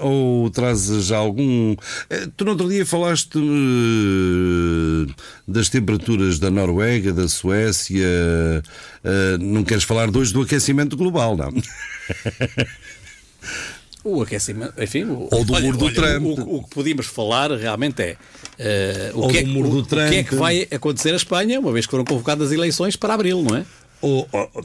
[0.01, 1.75] ou trazes algum.
[2.11, 5.13] Eh, Tu no outro dia falaste eh,
[5.47, 8.05] das temperaturas da Noruega, da Suécia.
[9.05, 11.53] eh, Não queres falar de hoje do aquecimento global, não?
[14.05, 16.23] O aquecimento, enfim, o, Ou do muro do Trump.
[16.25, 18.17] O, o- que podíamos falar realmente é,
[18.59, 21.71] eh, o, que é que- o- o que é que vai acontecer à Espanha, uma
[21.73, 23.65] vez que foram convocadas eleições para abril, não é?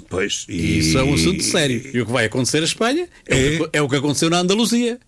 [0.10, 1.82] Pois, E isso é um assunto sério.
[1.93, 3.62] E o que vai acontecer à Espanha é, É.
[3.62, 5.00] O, que, é o que aconteceu na Andaluzia.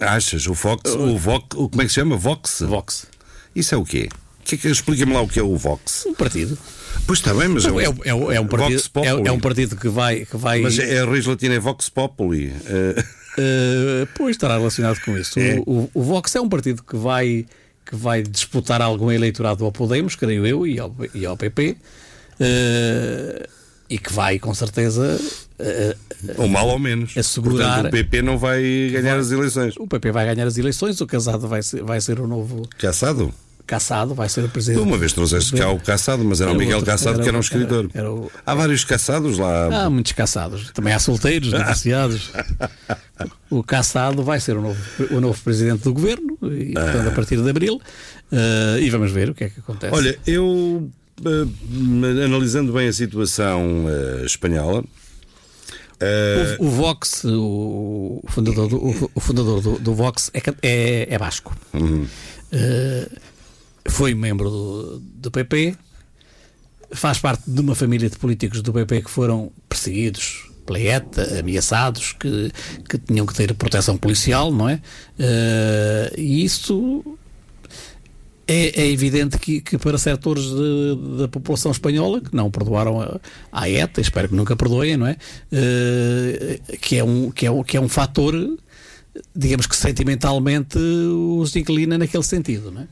[0.00, 0.46] Achas?
[0.48, 2.16] O Vox, o Vox, o, como é que se chama?
[2.16, 2.60] Vox?
[2.66, 3.06] Vox.
[3.54, 4.08] Isso é o quê?
[4.44, 6.04] Que é que- Explica-me lá o que é o Vox.
[6.06, 6.58] Um partido.
[7.06, 7.88] Pois está bem, mas é, É, um- é,
[8.34, 10.24] é, é um partido, é, é um partido que vai.
[10.26, 12.52] Que vai Mas é, a raiz latina é Vox Populi.
[12.66, 13.04] Eh,
[13.38, 15.38] eh, pois estará relacionado com isso.
[15.38, 15.56] É.
[15.66, 17.46] O, o- o Vox é um partido que vai,
[17.84, 21.76] que vai disputar algum eleitorado ao Podemos, creio eu, e ao, e ao PP.
[22.40, 23.46] eh,
[23.88, 25.16] e que vai, com certeza,
[25.60, 25.96] eh,
[26.38, 27.16] Ou mal ou menos.
[27.16, 29.74] Assegurar- Portanto, o PP não vai ganhar as eleições.
[29.78, 33.32] o PP vai ganhar as eleições, o Casado vai ser, vai ser o novo Caçado?
[33.66, 34.82] Caçado, vai ser o presidente.
[34.82, 37.28] uma vez trouxeste cá o Caçado, mas era o Era Miguel outro, Caçado era que
[37.28, 37.90] era um o- escritor.
[37.92, 39.84] era- o- Há vários caçados lá.
[39.84, 40.70] Há muitos caçados.
[40.72, 42.30] Também há solteiros, divorciados.
[43.50, 47.42] O caçado vai ser o novo, o novo presidente do governo, e, portanto, a partir
[47.42, 47.80] de abril.
[48.32, 49.94] eh, e vamos ver o que é que acontece.
[49.94, 50.88] Olha, eu
[51.24, 54.84] eh, analisando bem a situação eh, espanhola.
[56.00, 60.42] eh, o, o Vox, o, o fundador, do, o, o fundador do, do Vox é,
[60.62, 61.56] é, é basco.
[62.52, 63.08] Eh,
[63.88, 65.76] foi membro do, do PP,
[66.92, 72.12] faz parte de uma família de políticos do PP que foram perseguidos pela ETA, ameaçados,
[72.12, 72.50] que,
[72.88, 74.80] que tinham que ter proteção policial, não é?
[75.18, 77.04] Eh, e isso
[78.48, 83.00] é, é evidente que, que para setores de- da população espanhola que não perdoaram
[83.52, 85.16] a, ETA, espero que nunca perdoem, não é?
[85.52, 88.34] Eh, que, é um, que, é que é um fator,
[89.34, 92.86] digamos que sentimentalmente os inclina naquele sentido, não é?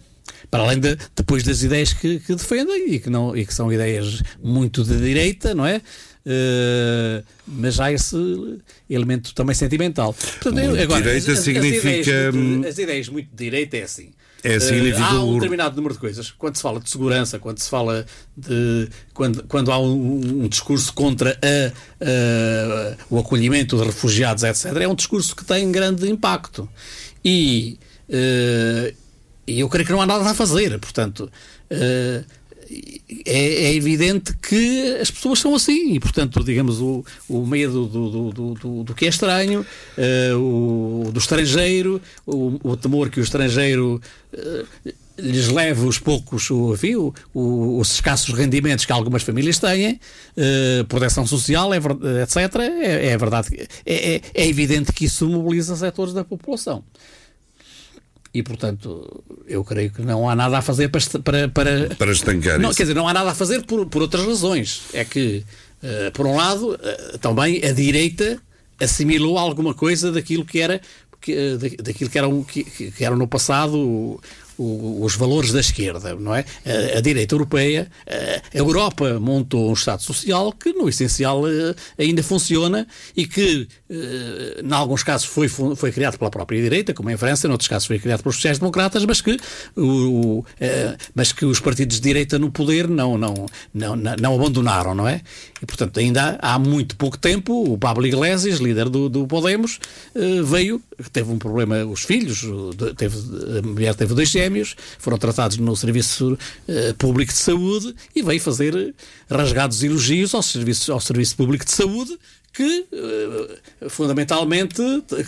[0.51, 3.73] Para além de, depois das ideias que, que defendem e que, não, e que são
[3.73, 5.81] ideias muito de direita, não é?
[6.27, 8.17] Eh, mas há esse
[8.89, 10.15] elemento também sentimental.
[10.15, 14.11] Portanto, eu- Muito direita significa, ideias hum, muito- as ideias muito de direita é assim.
[14.43, 16.31] É, Eh, significa há um determinado número de coisas.
[16.31, 18.05] Quando se fala de segurança, quando se fala
[18.37, 18.89] de.
[19.15, 21.73] Quando, quando há um, um discurso contra a-
[22.05, 26.69] a- o acolhimento de refugiados, etc., é um discurso que tem grande impacto.
[27.25, 28.93] E, eh,
[29.46, 30.78] e eu creio que não há nada a fazer.
[30.78, 31.30] Portanto.
[31.70, 32.24] eh,
[33.26, 38.11] é, é evidente que as pessoas são assim e, portanto, digamos, o, o medo do,
[38.11, 39.64] do, do, do- do que é estranho,
[39.98, 44.00] eh, o, do estrangeiro, o, o temor que o estrangeiro
[44.33, 44.64] eh,
[45.18, 47.12] lhes leve os poucos, o, enfim, o-
[47.78, 50.00] os escassos rendimentos que algumas famílias têm,
[50.37, 51.76] eh, proteção social, é,
[52.22, 52.37] etc.
[52.83, 53.48] É, é verdade,
[53.85, 56.83] é, é, é evidente que isso mobiliza setores da população.
[58.35, 62.59] E, portanto, eu creio que não há nada a fazer para, para, para, Para estancar
[62.59, 62.77] não, isso.
[62.77, 64.83] quer dizer, não há nada a fazer por, por outras razões.
[64.92, 65.44] É que,
[65.81, 68.42] eh, por um lado, eh, também a direita
[68.81, 70.81] assimilou alguma coisa daquilo que era
[71.20, 74.20] que, da- daquilo que eram, que, que que eram no passado
[74.59, 76.45] os valores da esquerda, não é?
[76.64, 82.23] A, a direita europeia, a Europa montou um Estado Social que, no essencial, eh, ainda
[82.23, 82.87] funciona
[83.17, 87.47] e que, eh, em alguns casos, foi, foi criado pela própria direita, como em França,
[87.47, 89.38] em outros casos foi criado pelos sociais-democratas, mas que,
[90.61, 95.09] eh, mas que os partidos de direita no poder não, não, não, não, abandonaram, não
[95.09, 95.21] é?
[95.62, 99.79] E, portanto, ainda há muito pouco tempo, o Pablo Iglesias, líder do, do Podemos,
[100.45, 100.81] veio,
[101.12, 102.45] teve um problema, os filhos,
[102.97, 103.17] teve,
[103.59, 104.43] a mulher teve dois gêmeos,
[104.98, 108.92] foram tratados no Serviço eh, Público de Saúde e veio fazer eh,
[109.28, 112.18] rasgados elogios ao Serviço, ao serviço Público de Saúde
[112.55, 114.81] que eh, fundamentalmente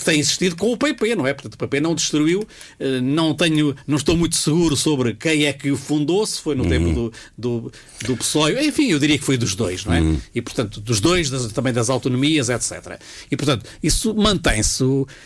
[0.05, 1.35] tem existido com o PP, não é?
[1.35, 2.47] Portanto, o PP não destruiu,
[2.79, 6.55] eh, não tenho, não estou muito seguro sobre quem é que o fundou, se foi
[6.55, 7.73] no tempo do, do,
[8.05, 10.01] do PSOE, enfim, eu diria que foi dos dois, não é?
[10.35, 12.99] E portanto, dos dois, das- também das autonomias, etc.
[13.31, 14.85] E portanto, isso mantém-se.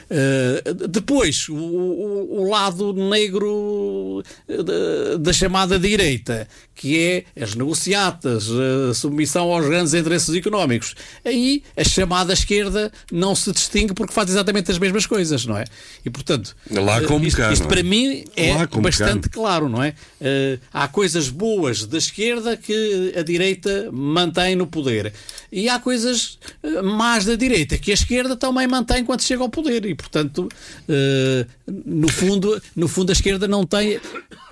[0.08, 8.48] eh, depois, o, o- o lado negro da, da chamada direita, que é as negociatas,
[8.90, 10.94] a submissão aos grandes interesses económicos.
[11.24, 15.64] Aí a chamada esquerda não se distingue porque faz exatamente as mesmas coisas, não é?
[16.04, 17.74] E portanto, Lá como eh, isto, cá, isto não é?
[17.74, 19.34] para mim é como bastante cá.
[19.40, 19.94] claro, não é?
[20.20, 25.12] Eh, há coisas boas da esquerda que a direita mantém no poder.
[25.52, 29.48] E há coisas eh, más da direita que a esquerda também mantém quando chega ao
[29.48, 29.84] poder.
[29.86, 30.48] E, portanto,
[30.88, 34.00] eh, no, fundo, no fundo, a esquerda não tem.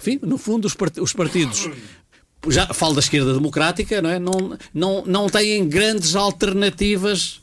[0.00, 0.66] Enfim, no fundo,
[1.00, 1.68] os partidos.
[2.48, 4.18] Já falo da esquerda democrática, não é?
[4.18, 7.40] Não, não, não têm grandes alternativas.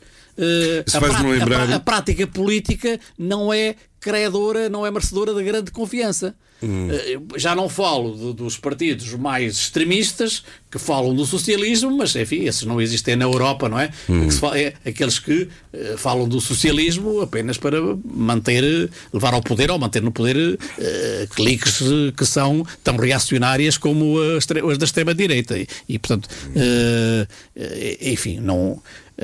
[0.85, 3.75] Isso a, faz-me prá- a lembrar- prá- a prática política não é
[4.09, 6.35] credora, não é merecedora de grande confiança.
[6.63, 12.45] Eh, Já não falo do- dos partidos mais extremistas que falam do socialismo, mas enfim,
[12.45, 13.89] esses não existem na Europa, não é?
[14.07, 19.41] Que se fa- é aqueles que eh, falam do socialismo apenas para manter, levar ao
[19.41, 21.79] poder ou manter no poder eh, cliques
[22.15, 25.57] que são tão reacionárias como as, as da extrema-direita.
[25.57, 28.81] E, e, portanto, eh, enfim, não.
[29.17, 29.23] a,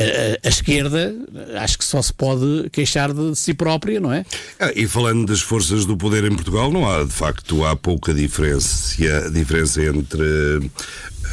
[0.00, 1.14] a- a esquerda
[1.60, 4.17] acho que só se pode queixar de si própria, não é?
[4.58, 8.12] Ah, e falando das forças do poder em Portugal, não há, de facto, há pouca
[8.12, 8.96] diferença,
[9.32, 10.70] diferença entre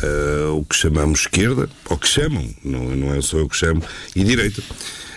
[0.03, 3.81] ah, o que chamamos esquerda, ou que chamam, não, não é só eu que chamo,
[4.15, 4.61] e direita.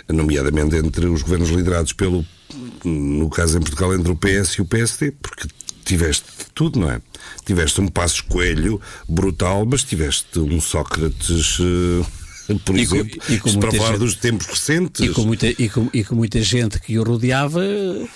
[0.08, 2.24] Nomeadamente entre os governos liderados pelo,
[2.84, 5.46] no caso em Portugal, entre o PS e o PSD, porque
[5.84, 7.00] tiveste tudo, não é?
[7.44, 11.58] Tiveste um passo coelho brutal, mas tiveste um Sócrates.
[11.60, 12.17] ah,
[12.64, 15.04] por E com- exemplo, e com isto para muita falar gente- dos tempos recentes.
[15.04, 18.06] E com, muita, e, com, e com muita gente que o rodeava, eh,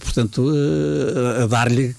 [0.00, 1.94] portanto, eh, a dar-lhe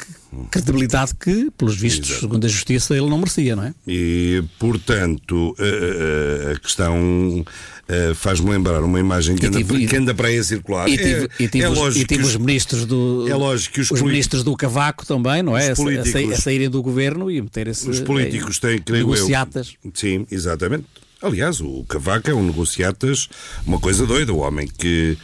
[0.49, 3.73] credibilidade que, pelos vistos, segundo a justiça, ele não merecia, não é?
[3.87, 7.45] E, portanto, a, a- a questão
[7.87, 10.87] eh, faz-me lembrar uma imagem que anda, tive- que anda para aí a circular.
[10.87, 13.27] E tive, é, e tive é os, e tive que os ministros do.
[13.29, 15.69] é lógico que os os ministros do Cavaco também, não é?
[15.69, 17.87] A, Os a, a saírem do governo e meterem-se.
[17.89, 19.27] os políticos têm, creio eu.
[19.93, 20.85] Sim, exatamente.
[21.23, 23.29] Aliás, o Cavaco é um negociatas,
[23.65, 25.17] uma coisa doida, o homem que.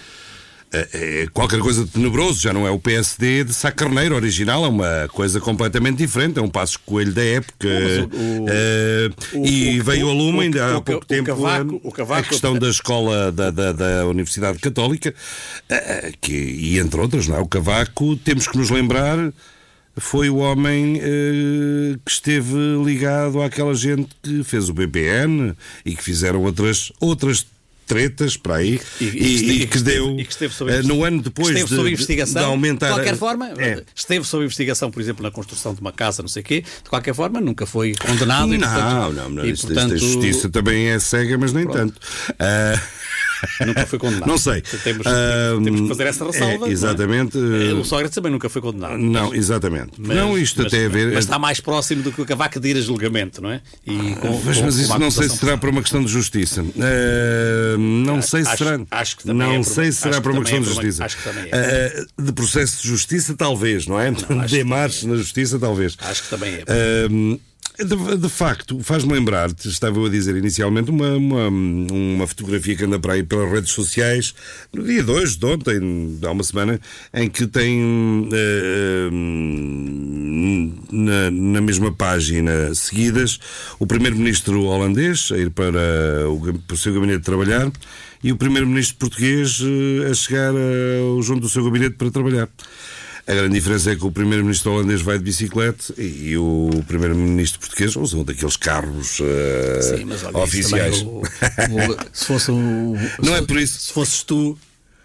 [0.71, 4.63] É, é qualquer coisa de tenebroso, já não é o PSD de Sá Carneiro original,
[4.63, 7.67] é uma coisa completamente diferente, é um passo coelho da época.
[8.05, 8.43] o-
[9.35, 12.23] o- e o- veio a lume ainda há pouco tempo Cavaco- a- o Cavaco- a
[12.23, 15.11] questão da escola da, da, da Universidade Católica,
[15.67, 17.39] eh, que, e entre outras, não é?
[17.39, 19.17] O Cavaco, temos que nos lembrar
[19.97, 25.53] foi o homem eh, que esteve ligado àquela gente que fez o BPN
[25.85, 27.45] e que fizeram outras, outras
[27.85, 31.23] tretas para aí e, e- e que deu e que esteve sob eh, no ano
[31.23, 32.41] depois esteve de, sob investigação.
[32.43, 33.83] de aumentar de qualquer forma, É.
[33.95, 36.61] esteve sob investigação, por exemplo, na construção de uma casa, não sei quê.
[36.83, 38.53] De qualquer forma, nunca foi condenado.
[38.53, 39.43] e, Não, portanto, não, não.
[39.45, 41.99] e, isto- isto- portanto, a justiça também é cega, mas nem tanto.
[42.37, 42.79] Ah,
[43.65, 44.27] Nunca foi condenado.
[44.27, 44.61] Não sei.
[44.61, 46.53] Temos, Ah, temos que fazer essa ressalva.
[46.53, 46.69] é, não é?
[46.69, 47.37] exatamente.
[47.37, 48.97] Eh, O Sócrates também nunca foi condenado.
[48.97, 49.91] Não, exatamente.
[49.97, 51.07] Mas- não, isto mas- até a ver.
[51.13, 53.61] Mas está mais próximo do que o Cavaco de ir a julgamento, não é?
[53.85, 56.63] E com, Mas, com- mas isso não sei se será por uma questão de justiça.
[56.77, 58.79] Eh, não sei se acho- será.
[58.91, 61.05] acho que também não é sei se será por uma questão de é uma- justiça.
[61.05, 61.49] acho que também é.
[61.51, 64.09] Eh, de processo de justiça, talvez, não é?
[64.09, 64.17] acho
[64.47, 65.95] de marcha na justiça, talvez.
[65.99, 66.63] Acho que também é.
[67.79, 72.83] De, de facto, faz-me lembrar, estava eu a dizer inicialmente, uma, uma, uma fotografia que
[72.83, 74.35] anda para aí pelas redes sociais,
[74.73, 76.77] no dia de hoje, de ontem, há uma semana,
[77.13, 78.29] em que tem hum,
[80.91, 83.39] na, na mesma página seguidas
[83.79, 87.71] o primeiro-ministro holandês a ir para o, para o seu gabinete trabalhar
[88.21, 92.49] e o primeiro-ministro português eh, a chegar eh, junto do seu gabinete para trabalhar.
[93.29, 97.59] A grande diferença é que o primeiro-ministro holandês vai de bicicleta e, e o primeiro-ministro
[97.59, 101.01] português usam daqueles carros eh, Sim, mas olha, oficiais.
[101.03, 101.25] o- o-
[102.11, 103.79] se fosse um, Não se- é por isso.
[103.81, 104.57] Se fosses tu,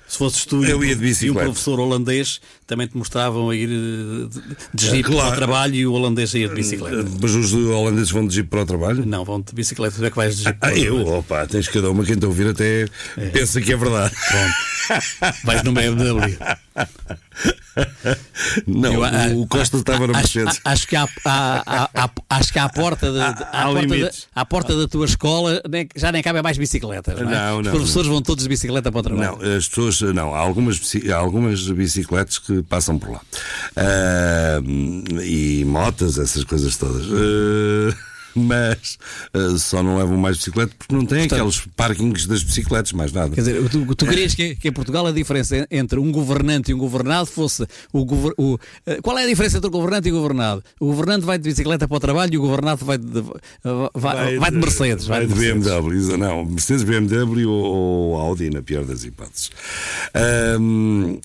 [0.08, 1.44] se fosses tu Eu e, um- ia de e um bicicleta.
[1.50, 4.28] professor holandês, também te mostravam a ir eh,
[4.72, 5.20] de, jeep Claro.
[5.26, 7.04] para o trabalho e o holandês a ir de bicicleta.
[7.20, 9.04] Mas os holandeses vão de jeep para o trabalho?
[9.04, 10.94] Não, vão de bicicleta, tu é que vais de jeep para Ah, o eu?
[10.94, 11.18] trabalho.
[11.18, 12.86] Opa, tens cada uma, quem te ouvir até
[13.34, 14.14] pensa que é verdade.
[15.44, 16.38] Vais no BMW.
[18.66, 20.60] Não, Eu, o, Costa estava na Mercedes.
[20.64, 24.76] a- acho que há, há- há- acho que à porta, de, à, porta à porta
[24.76, 27.18] da tua escola nem- já nem cabem mais bicicletas.
[27.20, 27.34] Não, é?
[27.34, 29.38] Não, Os não, professores vão todos de bicicleta para o trabalho.
[29.40, 30.80] Não, as pessoas, não, há algumas,
[31.12, 33.20] algumas bicicletas que passam por lá.
[33.76, 34.60] Ah,
[35.22, 37.06] e motas, essas coisas todas.
[37.06, 37.96] Ah,
[38.46, 38.98] mas
[39.32, 43.30] ah, só não levam mais bicicleta porque não têm aqueles parkings das bicicletas, mais nada.
[43.34, 46.74] Quer dizer, tu, tu querias que, que em Portugal a diferença entre um governante e
[46.74, 50.12] um governado fosse o, gover- o eh, qual é a diferença entre o governante e
[50.12, 50.62] o governado?
[50.80, 53.22] O governante vai de bicicleta para o trabalho e o governado vai de,
[53.94, 55.06] vai, vai de Mercedes.
[55.06, 55.64] Vai de Mercedes.
[55.66, 59.50] BMW, não, Mercedes, BMW ou, ou Audi, na pior das hipóteses.
[60.14, 61.18] Ahm,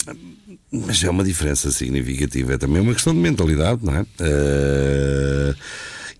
[0.71, 4.05] mas é uma diferença significativa, é também uma questão de mentalidade, não é?
[4.19, 5.55] Ah,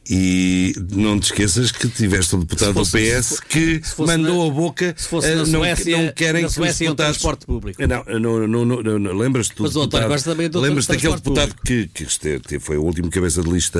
[0.10, 4.52] e não te esqueças que tiveste um deputado Se fosse- do PS que mandou na-
[4.52, 4.94] a boca.
[4.98, 6.96] se fosse na não, Suécia- não querem que os é deputados.
[6.96, 7.80] transporte público.
[7.88, 11.14] Não, não, não, não, não, lembras-te do Mas deputado- Costa também é do Lembras-te daquele
[11.16, 12.06] deputado que, que
[12.48, 13.80] que foi o último cabeça de lista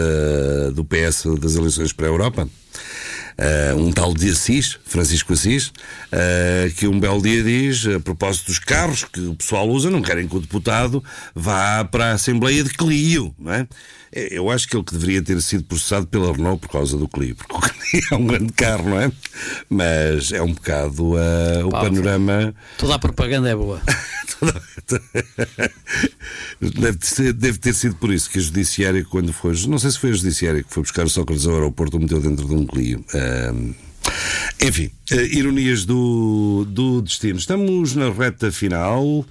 [0.74, 2.48] do PS das eleições para a Europa?
[3.42, 5.72] Ah, um tal de Assis, Francisco Assis,
[6.12, 10.02] ah, que um belo dia diz, a propósito dos carros que o pessoal usa, não
[10.02, 11.02] querem que o deputado
[11.34, 13.68] vá para a Assembleia de Clio, não é?
[14.12, 17.36] Eu acho que ele que deveria ter sido processado pela Renault por causa do Clio,
[17.36, 19.12] porque o Clio é um grande carro, não é?
[19.70, 22.54] Mas é um bocado ah, o Pá, panorama.
[22.78, 23.82] Toda a propaganda é boa.
[26.62, 29.56] Deve ter, deve ter sido por isso que a Judiciária, quando foi.
[29.68, 32.20] Não sei se foi a Judiciária que foi buscar o Sócrates ao aeroporto, o meteu
[32.20, 33.04] dentro de um Clio.
[33.14, 33.74] Ahm,
[34.62, 37.40] enfim, eh, ironias do, do destino.
[37.40, 39.26] Estamos na reta final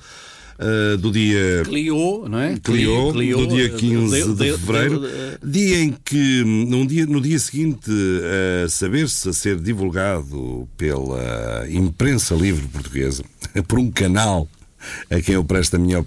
[0.59, 1.63] eh, do dia.
[1.65, 2.57] Clio, não é?
[2.63, 6.45] Clio, Clio, no dia eh, 15 deu- de deu- fevereiro, deu- eh, dia em que,
[6.45, 7.91] num dia, no dia seguinte
[8.65, 13.23] a saber-se a ser divulgado pela imprensa livre portuguesa,
[13.69, 14.49] por um canal
[15.11, 16.05] a quem eu presto a minha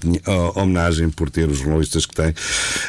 [0.56, 2.34] homenagem por ter os jornalistas que tem,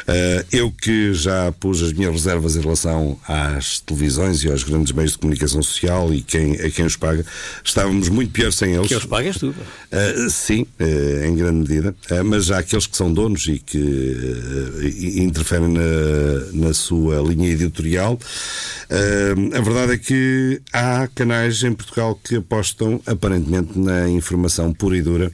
[0.07, 4.91] eh, eu que já pus as minhas reservas em relação às televisões e aos grandes
[4.91, 7.25] meios de comunicação social e quem, a quem os paga,
[7.63, 8.87] estávamos muito pior sem eles.
[8.87, 9.49] Que os pagas tu.
[9.49, 13.77] Uh, sim, uh, em grande medida, Uh, mas há aqueles que são donos e que
[13.77, 18.19] uh, interferem na, na sua linha editorial.
[18.89, 24.97] Uh, a verdade é que há canais em Portugal que apostam aparentemente na informação pura
[24.97, 25.31] e dura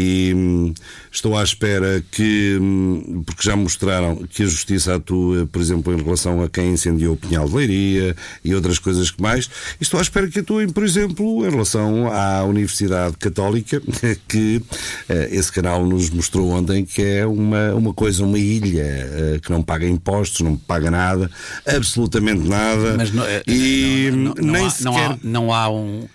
[0.00, 0.72] e hum,
[1.10, 6.00] estou à espera que, hum, porque já mostraram que a justiça atua, por exemplo, em
[6.00, 9.46] relação a quem incendiou o Pinhal de Leiria e outras coisas que mais,
[9.80, 13.82] e estou à espera que atuem, por exemplo, em relação à Universidade Católica,
[14.28, 14.62] que
[15.08, 19.50] eh, esse canal nos mostrou ontem que é uma, uma coisa, uma ilha eh, que
[19.50, 21.28] não paga impostos, não paga nada,
[21.66, 25.18] absolutamente nada, Mas não, é- e não, não, não nem há, sequer.
[25.24, 26.06] não, há, há um.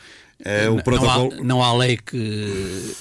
[0.46, 0.78] É, não
[1.10, 2.94] há- Não há, lei que.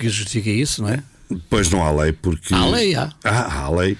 [0.00, 1.02] Que justifique isso, não é?
[1.48, 2.52] Pois não há lei, porque.
[2.52, 3.08] Há lei, há.
[3.22, 3.96] Ah, há lei.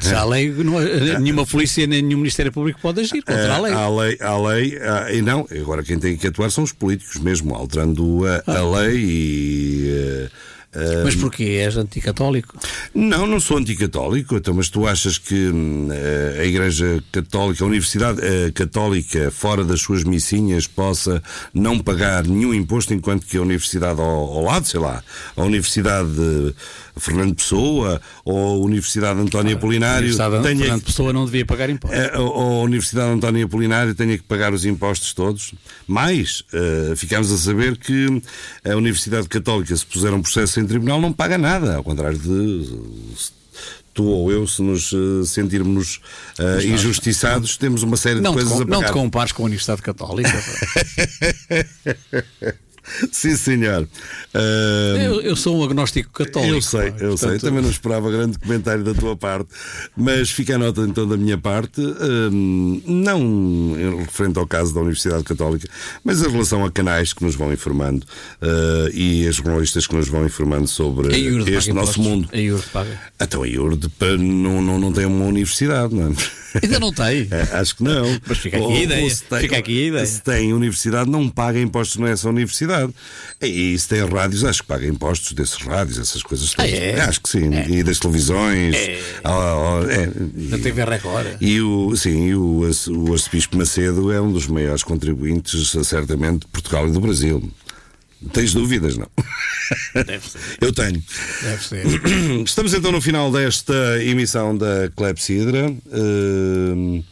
[0.00, 0.80] Se há lei, não,
[1.20, 3.72] nenhuma polícia nem nenhum Ministério Público pode agir contra a lei.
[3.74, 7.16] Há lei, há lei, há- e não, agora quem tem que atuar são os políticos
[7.18, 8.58] mesmo, alterando a, Ah.
[8.60, 10.51] a lei e, eh, Ah,
[11.04, 11.60] Mas porquê?
[11.60, 12.56] És anticatólico?
[12.94, 17.66] Não, não sou anticatólico, então, mas tu achas que hum, eh, a Igreja Católica, a
[17.66, 23.42] Universidade eh, Católica, fora das suas missinhas, possa não pagar nenhum imposto, enquanto que a
[23.42, 25.02] Universidade ao, ao lado, sei lá,
[25.36, 26.54] a Universidade de
[26.98, 31.98] Fernando Pessoa ou a Universidade António Apolinário Universidade tenha Fernando Pessoa não devia pagar impostos.
[31.98, 35.54] a, a Universidade António Apolinário tenha que pagar os impostos todos.
[35.86, 38.20] Mais, eh, ficámos a saber que
[38.64, 42.68] a Universidade Católica, se puser um processo em tribunal, não paga nada, ao contrário de
[43.94, 46.00] tu ou eu, se nos eh, sentirmos
[46.38, 48.86] eh, injustiçados, temos uma série de Não te, coisas com- a não pagar.
[48.88, 50.32] te compares com a Universidade Católica.
[53.10, 53.88] Sim, senhor.
[54.34, 56.54] Eu, eu sou um agnóstico católico.
[56.54, 57.28] Eu sei, eu sei.
[57.28, 59.48] portanto, Também não esperava grande comentário da tua parte.
[59.96, 65.24] Mas fica a nota então da minha parte, hum, não referente ao caso da Universidade
[65.24, 65.68] Católica,
[66.04, 68.06] mas em relação a canais que nos vão informando
[68.40, 71.14] eh, e a jornalistas que nos vão informando sobre
[71.50, 72.28] este nosso mundo.
[72.32, 73.00] A IURD paga.
[73.20, 73.88] Então a IURD
[74.18, 76.41] não, não, não tem uma universidade, não é?
[76.62, 77.28] Ainda não tem.
[77.32, 78.20] É, acho que não.
[78.26, 79.10] Mas fica aqui a ideia.
[79.10, 80.06] se tem, Fica aqui a ideia.
[80.06, 82.92] Se tem universidade, não paga impostos nessa universidade.
[83.40, 86.72] E se tem rádios, acho que paga impostos desses rádios, essas coisas todas.
[86.72, 87.00] Ah, é?
[87.00, 87.50] Acho que sim.
[87.68, 88.76] E das televisões.
[89.24, 90.06] Ah, ah, é.
[90.50, 91.26] Da TV Record.
[91.40, 96.40] E o, sim, e o, arce- o arcebispo Macedo é um dos maiores contribuintes, certamente,
[96.40, 97.42] de Portugal e do Brasil.
[98.32, 99.08] Tens dúvidas, não?
[99.94, 100.38] Deve ser.
[100.60, 101.02] Eu tenho.
[101.42, 101.84] Deve ser.
[102.44, 105.72] Estamos então no final desta emissão da Clepsidra.
[105.92, 107.02] Hum,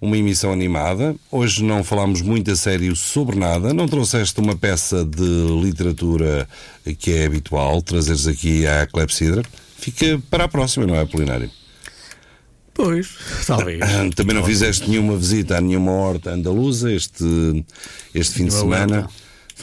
[0.00, 1.14] uma emissão animada.
[1.30, 3.72] Hoje não falámos muito a sério sobre nada.
[3.72, 6.48] Não trouxeste uma peça de literatura
[6.98, 9.42] que é habitual trazeres aqui à Clepsidra.
[9.78, 11.50] Fica para a próxima, não é, Apolinário?
[12.74, 13.08] Pois,
[13.46, 13.80] talvez.
[13.82, 17.64] Ah, Também não fizeste nenhuma visita a nenhuma horta andaluza este,
[18.14, 19.00] este fim de semana.
[19.02, 19.10] horta.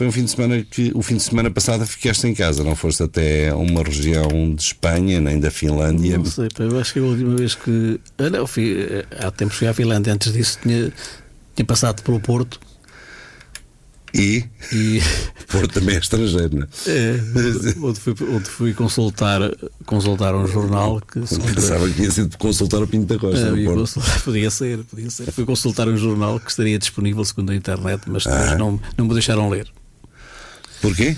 [0.00, 2.74] Foi um fim de semana que o fim de semana passado ficaste em casa, não
[2.74, 6.16] foste até uma região de Espanha, nem da Finlândia.
[6.16, 8.00] Não sei, pá, eu acho que a última vez que.
[8.16, 8.78] Ah, não, fui,
[9.18, 10.90] há tempos fui à Finlândia, antes disso tinha,
[11.54, 12.58] tinha passado pelo Porto
[14.14, 15.02] E e.
[15.52, 16.90] Porto também é estrangeiro, não é?
[16.90, 17.20] É,
[17.82, 19.42] onde, fui, onde fui consultar,
[19.84, 23.52] consultar um jornal que Pensava que tinha sido consultar o Pinto da Costa.
[23.54, 25.30] Ah, consultar- podia ser, podia ser.
[25.30, 28.56] Fui consultar um jornal que estaria disponível segundo a internet, mas depois Ah.
[28.56, 29.70] não, não me deixaram ler.
[30.80, 31.16] Porquê?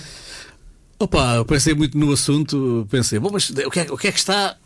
[0.99, 4.13] Opa, eu pensei muito no assunto, pensei, bom, mas o que é, o que, é
[4.13, 4.57] que está.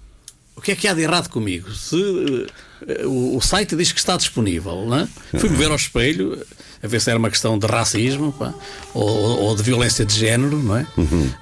[0.54, 1.70] O que é que há de errado comigo?
[1.72, 2.46] Se
[2.86, 5.08] eh, o, o site diz que está disponível, não é?
[5.38, 6.42] Fui-me ver ao espelho
[6.82, 8.54] a ver se era uma questão de racismo pá,
[8.94, 10.86] ou, ou de violência de género, não é?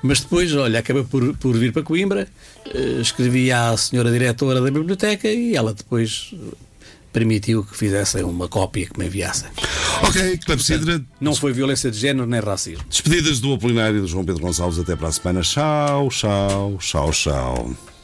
[0.03, 2.29] Mas depois, olha, acabei por, por vir para Coimbra,
[2.67, 6.35] eh, escrevi à senhora diretora da biblioteca e ela depois
[7.15, 9.49] permitiu que fizessem uma cópia que me enviassem.
[10.03, 11.01] Ok, Clepsidra.
[11.21, 12.85] Não foi violência de género nem racismo.
[12.91, 14.81] Despedidas do Apolinário e do João Pedro Gonçalves.
[14.81, 15.41] Até para a semana.
[15.41, 17.77] Tchau, tchau, tchau, tchau.